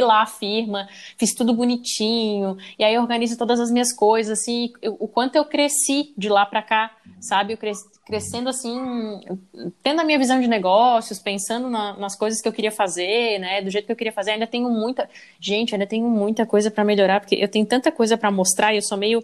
lá 0.04 0.22
a 0.22 0.26
firma, 0.26 0.88
fiz 1.18 1.34
tudo 1.34 1.54
bonitinho, 1.54 2.58
e 2.78 2.84
aí 2.84 2.98
organizo 2.98 3.38
todas 3.38 3.60
as 3.60 3.72
minhas 3.72 3.94
coisas, 3.94 4.40
assim, 4.40 4.72
eu, 4.82 4.98
o 5.00 5.08
quanto 5.08 5.36
eu 5.36 5.46
cresci 5.46 6.14
de 6.18 6.30
lá 6.30 6.46
para 6.46 6.62
cá, 6.62 6.92
sabe? 7.20 7.54
Eu 7.54 7.58
cres, 7.58 7.80
crescendo 8.06 8.50
assim, 8.50 8.78
tendo 9.82 10.02
a 10.02 10.04
minha 10.04 10.18
visão 10.18 10.40
de 10.40 10.48
negócios, 10.48 11.20
pensando 11.20 11.70
na, 11.70 11.98
nas 11.98 12.16
coisas 12.18 12.42
que 12.42 12.48
eu 12.48 12.54
queria 12.54 12.72
fazer, 12.72 13.40
né? 13.40 13.62
Do 13.62 13.70
jeito 13.70 13.86
que 13.86 13.92
eu 13.92 13.96
queria 13.96 14.12
fazer, 14.12 14.32
ainda 14.32 14.48
tenho 14.48 14.70
muita. 14.70 15.10
Gente, 15.40 15.74
ainda 15.74 15.88
tenho 15.88 16.08
muita 16.10 16.46
coisa 16.46 16.70
para 16.70 16.84
melhorar, 16.84 17.20
porque 17.20 17.36
eu 17.36 17.48
tenho 17.48 17.66
tanta 17.66 17.92
coisa 17.92 18.18
para 18.18 18.32
mostrar 18.32 18.74
e 18.74 18.78
eu 18.78 18.82
sou 18.82 18.98
meio 18.98 19.24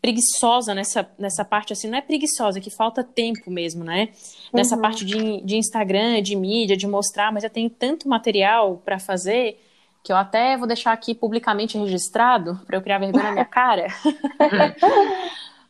preguiçosa 0.00 0.74
nessa, 0.74 1.08
nessa 1.18 1.44
parte, 1.44 1.72
assim, 1.72 1.88
não 1.88 1.98
é 1.98 2.00
preguiçosa, 2.00 2.58
é 2.58 2.62
que 2.62 2.70
falta 2.70 3.04
tempo 3.04 3.50
mesmo, 3.50 3.84
né? 3.84 4.08
Nessa 4.52 4.74
uhum. 4.74 4.82
parte 4.82 5.04
de, 5.04 5.42
de 5.42 5.56
Instagram, 5.56 6.22
de 6.22 6.34
mídia, 6.34 6.76
de 6.76 6.86
mostrar, 6.86 7.32
mas 7.32 7.44
eu 7.44 7.50
tenho 7.50 7.68
tanto 7.68 8.08
material 8.08 8.80
para 8.84 8.98
fazer 8.98 9.60
que 10.02 10.12
eu 10.12 10.16
até 10.16 10.56
vou 10.56 10.66
deixar 10.66 10.92
aqui 10.92 11.14
publicamente 11.14 11.78
registrado 11.78 12.60
para 12.66 12.76
eu 12.76 12.82
criar 12.82 12.98
vergonha 12.98 13.24
na 13.24 13.32
minha 13.32 13.44
cara. 13.46 13.86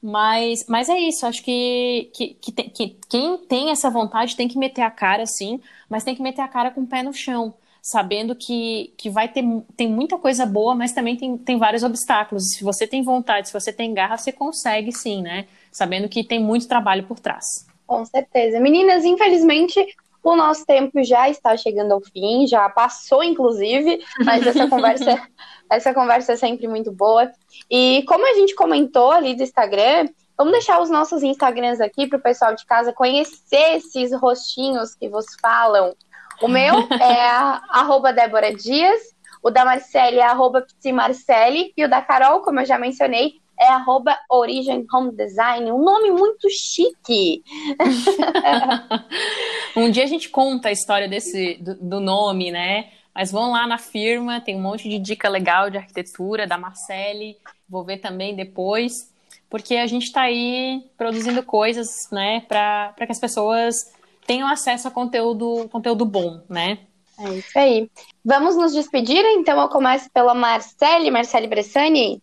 mas, 0.03 0.65
mas 0.69 0.89
é 0.89 0.99
isso, 0.99 1.27
acho 1.27 1.43
que, 1.43 2.11
que, 2.15 2.35
que, 2.35 2.53
tem, 2.53 2.69
que, 2.71 2.97
quem 3.09 3.39
tem 3.39 3.71
essa 3.71 3.91
vontade 3.91 4.37
tem 4.37 4.49
que 4.49 4.59
meter 4.59 4.83
a 4.83 4.91
cara, 4.91 5.27
sim, 5.27 5.61
mas 5.89 6.05
tem 6.05 6.15
que 6.15 6.23
meter 6.23 6.43
a 6.43 6.49
cara 6.49 6.71
com 6.71 6.83
o 6.83 6.87
pé 6.87 7.03
no 7.03 7.13
chão, 7.13 7.55
sabendo 7.83 8.35
que, 8.35 8.93
que 8.97 9.11
vai 9.11 9.29
ter 9.29 9.43
tem 9.77 9.89
muita 9.89 10.19
coisa 10.19 10.47
boa, 10.47 10.75
mas 10.75 10.93
também 10.93 11.17
tem, 11.17 11.37
tem 11.37 11.59
vários 11.59 11.83
obstáculos. 11.83 12.45
Se 12.57 12.63
você 12.63 12.87
tem 12.87 13.03
vontade, 13.03 13.49
se 13.49 13.53
você 13.53 13.73
tem 13.73 13.93
garra, 13.95 14.17
você 14.17 14.33
consegue 14.33 14.93
sim, 14.93 15.23
né? 15.23 15.47
Sabendo 15.73 16.09
que 16.09 16.23
tem 16.23 16.39
muito 16.39 16.69
trabalho 16.69 17.05
por 17.05 17.19
trás. 17.19 17.67
Com 17.87 18.05
certeza. 18.05 18.61
Meninas, 18.61 19.05
infelizmente, 19.05 19.85
o 20.23 20.37
nosso 20.37 20.67
tempo 20.67 21.03
já 21.03 21.29
está 21.29 21.57
chegando 21.57 21.93
ao 21.93 22.01
fim, 22.01 22.47
já 22.47 22.69
passou, 22.69 23.23
inclusive, 23.23 24.05
mas 24.25 24.47
essa 24.47 24.67
conversa, 24.69 25.23
essa 25.71 25.95
conversa 25.95 26.33
é 26.33 26.37
sempre 26.37 26.69
muito 26.69 26.93
boa. 26.93 27.31
E 27.71 28.05
como 28.07 28.29
a 28.29 28.35
gente 28.35 28.55
comentou 28.55 29.11
ali 29.11 29.35
do 29.35 29.43
Instagram, 29.43 30.09
vamos 30.37 30.53
deixar 30.53 30.81
os 30.81 30.91
nossos 30.91 31.23
Instagrams 31.23 31.81
aqui 31.81 32.07
para 32.07 32.19
o 32.19 32.23
pessoal 32.23 32.55
de 32.55 32.65
casa 32.67 32.93
conhecer 32.93 33.77
esses 33.77 34.13
rostinhos 34.15 34.95
que 34.95 35.09
vos 35.09 35.27
falam. 35.41 35.95
O 36.43 36.49
meu 36.49 36.75
é 37.01 37.29
arroba 37.71 38.13
Débora 38.13 38.55
Dias, 38.55 39.01
o 39.43 39.51
da 39.51 39.65
Marcele 39.65 40.19
é 40.19 40.25
arroba 40.25 40.67
Marcele, 40.93 41.73
e 41.77 41.85
o 41.85 41.89
da 41.89 42.03
Carol, 42.03 42.41
como 42.41 42.61
eu 42.61 42.67
já 42.67 42.79
mencionei, 42.79 43.35
é 43.61 43.69
arroba 43.69 44.19
Origin 44.31 44.87
Home 44.93 45.15
Design, 45.15 45.71
um 45.71 45.85
nome 45.85 46.11
muito 46.11 46.49
chique. 46.49 47.45
um 49.77 49.91
dia 49.91 50.05
a 50.05 50.07
gente 50.07 50.31
conta 50.31 50.71
a 50.71 50.73
história 50.73 51.07
desse 51.07 51.57
do, 51.57 51.75
do, 51.75 52.01
nome, 52.01 52.51
né? 52.51 52.89
Mas 53.15 53.31
vão 53.31 53.51
lá 53.51 53.67
na 53.67 53.77
firma, 53.77 54.41
tem 54.41 54.57
um 54.57 54.63
monte 54.63 54.89
de 54.89 54.99
dica 54.99 55.29
legal 55.29 55.69
de 55.69 55.77
arquitetura 55.77 56.47
da 56.47 56.57
Marcele, 56.57 57.37
vou 57.69 57.85
ver 57.85 57.99
também 57.99 58.35
depois, 58.35 59.13
porque 59.51 59.77
a 59.77 59.87
gente 59.87 60.05
está 60.05 60.23
aí 60.23 60.83
produzindo 60.97 61.43
coisas, 61.43 61.89
né, 62.11 62.41
para 62.49 62.95
que 62.97 63.13
as 63.13 63.21
pessoas 63.21 63.93
tenham 64.27 64.49
acesso 64.49 64.89
a 64.89 64.91
conteúdo, 64.91 65.69
conteúdo 65.71 66.07
bom, 66.07 66.41
né? 66.49 66.79
É 67.19 67.29
isso 67.35 67.59
aí. 67.59 67.91
Vamos 68.25 68.57
nos 68.57 68.73
despedir? 68.73 69.23
Então 69.37 69.61
eu 69.61 69.69
começo 69.69 70.09
pela 70.11 70.35
Marcele, 70.35 71.11
Marcele 71.11 71.47
Bressani. 71.47 72.23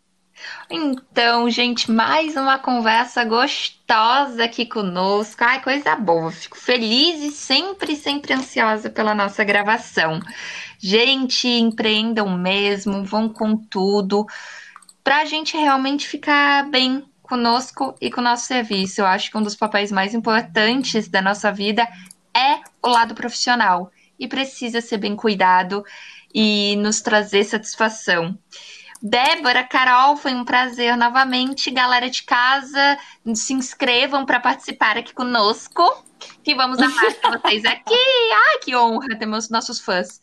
Então, 0.70 1.50
gente, 1.50 1.90
mais 1.90 2.36
uma 2.36 2.60
conversa 2.60 3.24
gostosa 3.24 4.44
aqui 4.44 4.66
conosco. 4.66 5.44
Ai, 5.44 5.62
coisa 5.62 5.96
boa. 5.96 6.32
Fico 6.32 6.58
feliz 6.58 7.22
e 7.22 7.32
sempre, 7.32 7.96
sempre 7.96 8.34
ansiosa 8.34 8.90
pela 8.90 9.16
nossa 9.16 9.44
gravação. 9.44 10.20
Gente, 10.80 11.48
empreendam 11.48 12.38
mesmo, 12.38 13.04
vão 13.04 13.30
com 13.30 13.58
tudo, 13.58 14.26
para 15.04 15.22
a 15.22 15.26
gente 15.26 15.56
realmente 15.56 16.08
ficar 16.08 16.70
bem 16.70 17.04
conosco 17.22 17.96
e 18.00 18.12
com 18.12 18.22
o 18.22 18.24
nosso 18.24 18.46
serviço. 18.46 19.02
Eu 19.02 19.06
acho 19.06 19.32
que 19.32 19.38
um 19.38 19.44
dos 19.44 19.56
papéis 19.56 19.92
mais 19.92 20.14
importantes 20.14 21.08
da 21.08 21.22
nossa 21.22 21.52
vida 21.52 21.88
é 22.36 22.60
o 22.82 22.90
lado 22.90 23.16
profissional 23.16 23.92
e 24.20 24.28
precisa 24.28 24.82
ser 24.82 24.98
bem 24.98 25.16
cuidado 25.16 25.84
e 26.34 26.76
nos 26.78 27.02
trazer 27.02 27.44
satisfação. 27.44 28.38
Débora, 29.02 29.64
Carol, 29.64 30.18
foi 30.18 30.34
um 30.34 30.44
prazer 30.44 30.98
novamente. 30.98 31.72
Galera 31.72 32.10
de 32.10 32.24
casa, 32.24 32.98
se 33.36 33.54
inscrevam 33.54 34.26
para 34.26 34.40
participar 34.40 34.98
aqui 34.98 35.14
conosco, 35.14 35.84
que 36.44 36.56
vamos 36.56 36.80
amar 36.80 37.06
vocês 37.42 37.64
aqui. 37.66 37.94
Ai, 37.94 38.60
que 38.64 38.76
honra 38.76 39.18
ter 39.18 39.26
meus 39.26 39.50
nossos 39.50 39.80
fãs. 39.80 40.20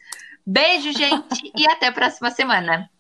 Beijo, 0.46 0.92
gente, 0.92 1.52
e 1.56 1.66
até 1.66 1.86
a 1.86 1.92
próxima 1.92 2.30
semana. 2.30 2.90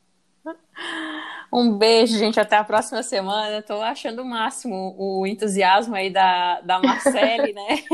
Um 1.52 1.76
beijo, 1.78 2.18
gente. 2.18 2.40
Até 2.40 2.56
a 2.56 2.64
próxima 2.64 3.02
semana. 3.02 3.58
Estou 3.58 3.82
achando 3.82 4.22
o 4.22 4.24
máximo 4.24 4.94
o 4.98 5.26
entusiasmo 5.26 5.94
aí 5.94 6.10
da, 6.10 6.60
da 6.62 6.80
Marcele, 6.80 7.52
né? 7.52 7.84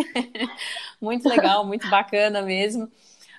muito 1.00 1.28
legal, 1.28 1.66
muito 1.66 1.88
bacana 1.90 2.42
mesmo. 2.42 2.90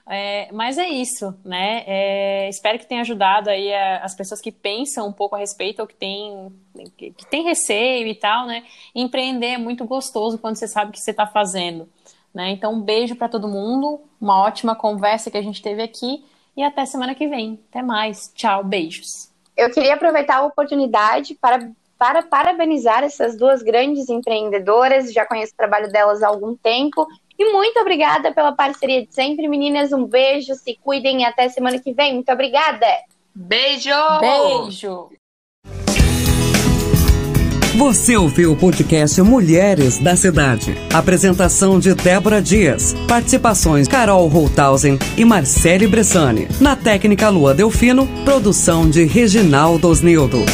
É, 0.08 0.50
mas 0.52 0.78
é 0.78 0.90
isso, 0.90 1.34
né? 1.44 1.84
É, 1.86 2.50
espero 2.50 2.80
que 2.80 2.88
tenha 2.88 3.02
ajudado 3.02 3.50
aí 3.50 3.74
a, 3.74 3.98
as 3.98 4.16
pessoas 4.16 4.42
que 4.42 4.52
pensam 4.52 5.08
um 5.08 5.14
pouco 5.14 5.36
a 5.36 5.40
respeito 5.40 5.80
ou 5.80 5.88
que 5.88 5.96
tem, 5.96 6.52
que, 6.98 7.12
que 7.12 7.26
tem 7.28 7.44
receio 7.44 8.08
e 8.08 8.16
tal, 8.16 8.46
né? 8.46 8.64
Empreender 8.96 9.48
é 9.48 9.58
muito 9.58 9.86
gostoso 9.86 10.38
quando 10.38 10.58
você 10.58 10.68
sabe 10.68 10.90
o 10.90 10.94
que 10.94 11.00
você 11.00 11.12
está 11.12 11.28
fazendo, 11.28 11.88
né? 12.34 12.50
Então, 12.50 12.74
um 12.74 12.82
beijo 12.82 13.16
para 13.16 13.30
todo 13.30 13.48
mundo, 13.48 14.02
uma 14.20 14.42
ótima 14.42 14.76
conversa 14.76 15.30
que 15.30 15.38
a 15.38 15.42
gente 15.42 15.62
teve 15.62 15.82
aqui 15.82 16.26
e 16.58 16.64
até 16.64 16.86
semana 16.86 17.16
que 17.16 17.28
vem. 17.28 17.60
Até 17.70 17.82
mais. 17.82 18.32
Tchau, 18.34 18.64
beijos. 18.64 19.32
Eu 19.56 19.70
queria 19.72 19.94
aproveitar 19.94 20.38
a 20.38 20.46
oportunidade 20.46 21.36
para, 21.36 21.70
para 21.98 22.24
parabenizar 22.24 23.04
essas 23.04 23.38
duas 23.38 23.62
grandes 23.62 24.10
empreendedoras. 24.10 25.14
Já 25.14 25.26
conheço 25.26 25.54
o 25.54 25.58
trabalho 25.58 25.92
delas 25.92 26.24
há 26.24 26.28
algum 26.28 26.56
tempo 26.56 27.06
e 27.42 27.52
muito 27.52 27.80
obrigada 27.80 28.32
pela 28.32 28.52
parceria 28.52 29.04
de 29.04 29.12
sempre, 29.12 29.48
meninas. 29.48 29.92
Um 29.92 30.06
beijo, 30.06 30.54
se 30.54 30.78
cuidem 30.84 31.22
e 31.22 31.26
até 31.26 31.50
semana 31.50 31.80
que 31.80 31.92
vem. 31.92 32.14
Muito 32.14 32.32
obrigada. 32.32 32.86
Beijo! 33.34 33.90
Beijo! 34.20 35.10
Você 37.76 38.16
ouviu 38.16 38.52
o 38.52 38.56
podcast 38.56 39.20
Mulheres 39.24 39.98
da 39.98 40.16
Cidade. 40.16 40.76
Apresentação 40.94 41.80
de 41.80 41.96
Débora 41.96 42.40
Dias. 42.40 42.94
Participações 43.08 43.88
Carol 43.88 44.28
Holthausen 44.28 45.00
e 45.18 45.26
Marcele 45.26 45.88
Bressani. 45.88 46.48
Na 46.60 46.76
técnica 46.76 47.30
Lua 47.30 47.56
Delfino, 47.56 48.08
produção 48.24 48.88
de 48.88 49.06
Reginaldo 49.06 49.88
Osnildo. 49.88 50.46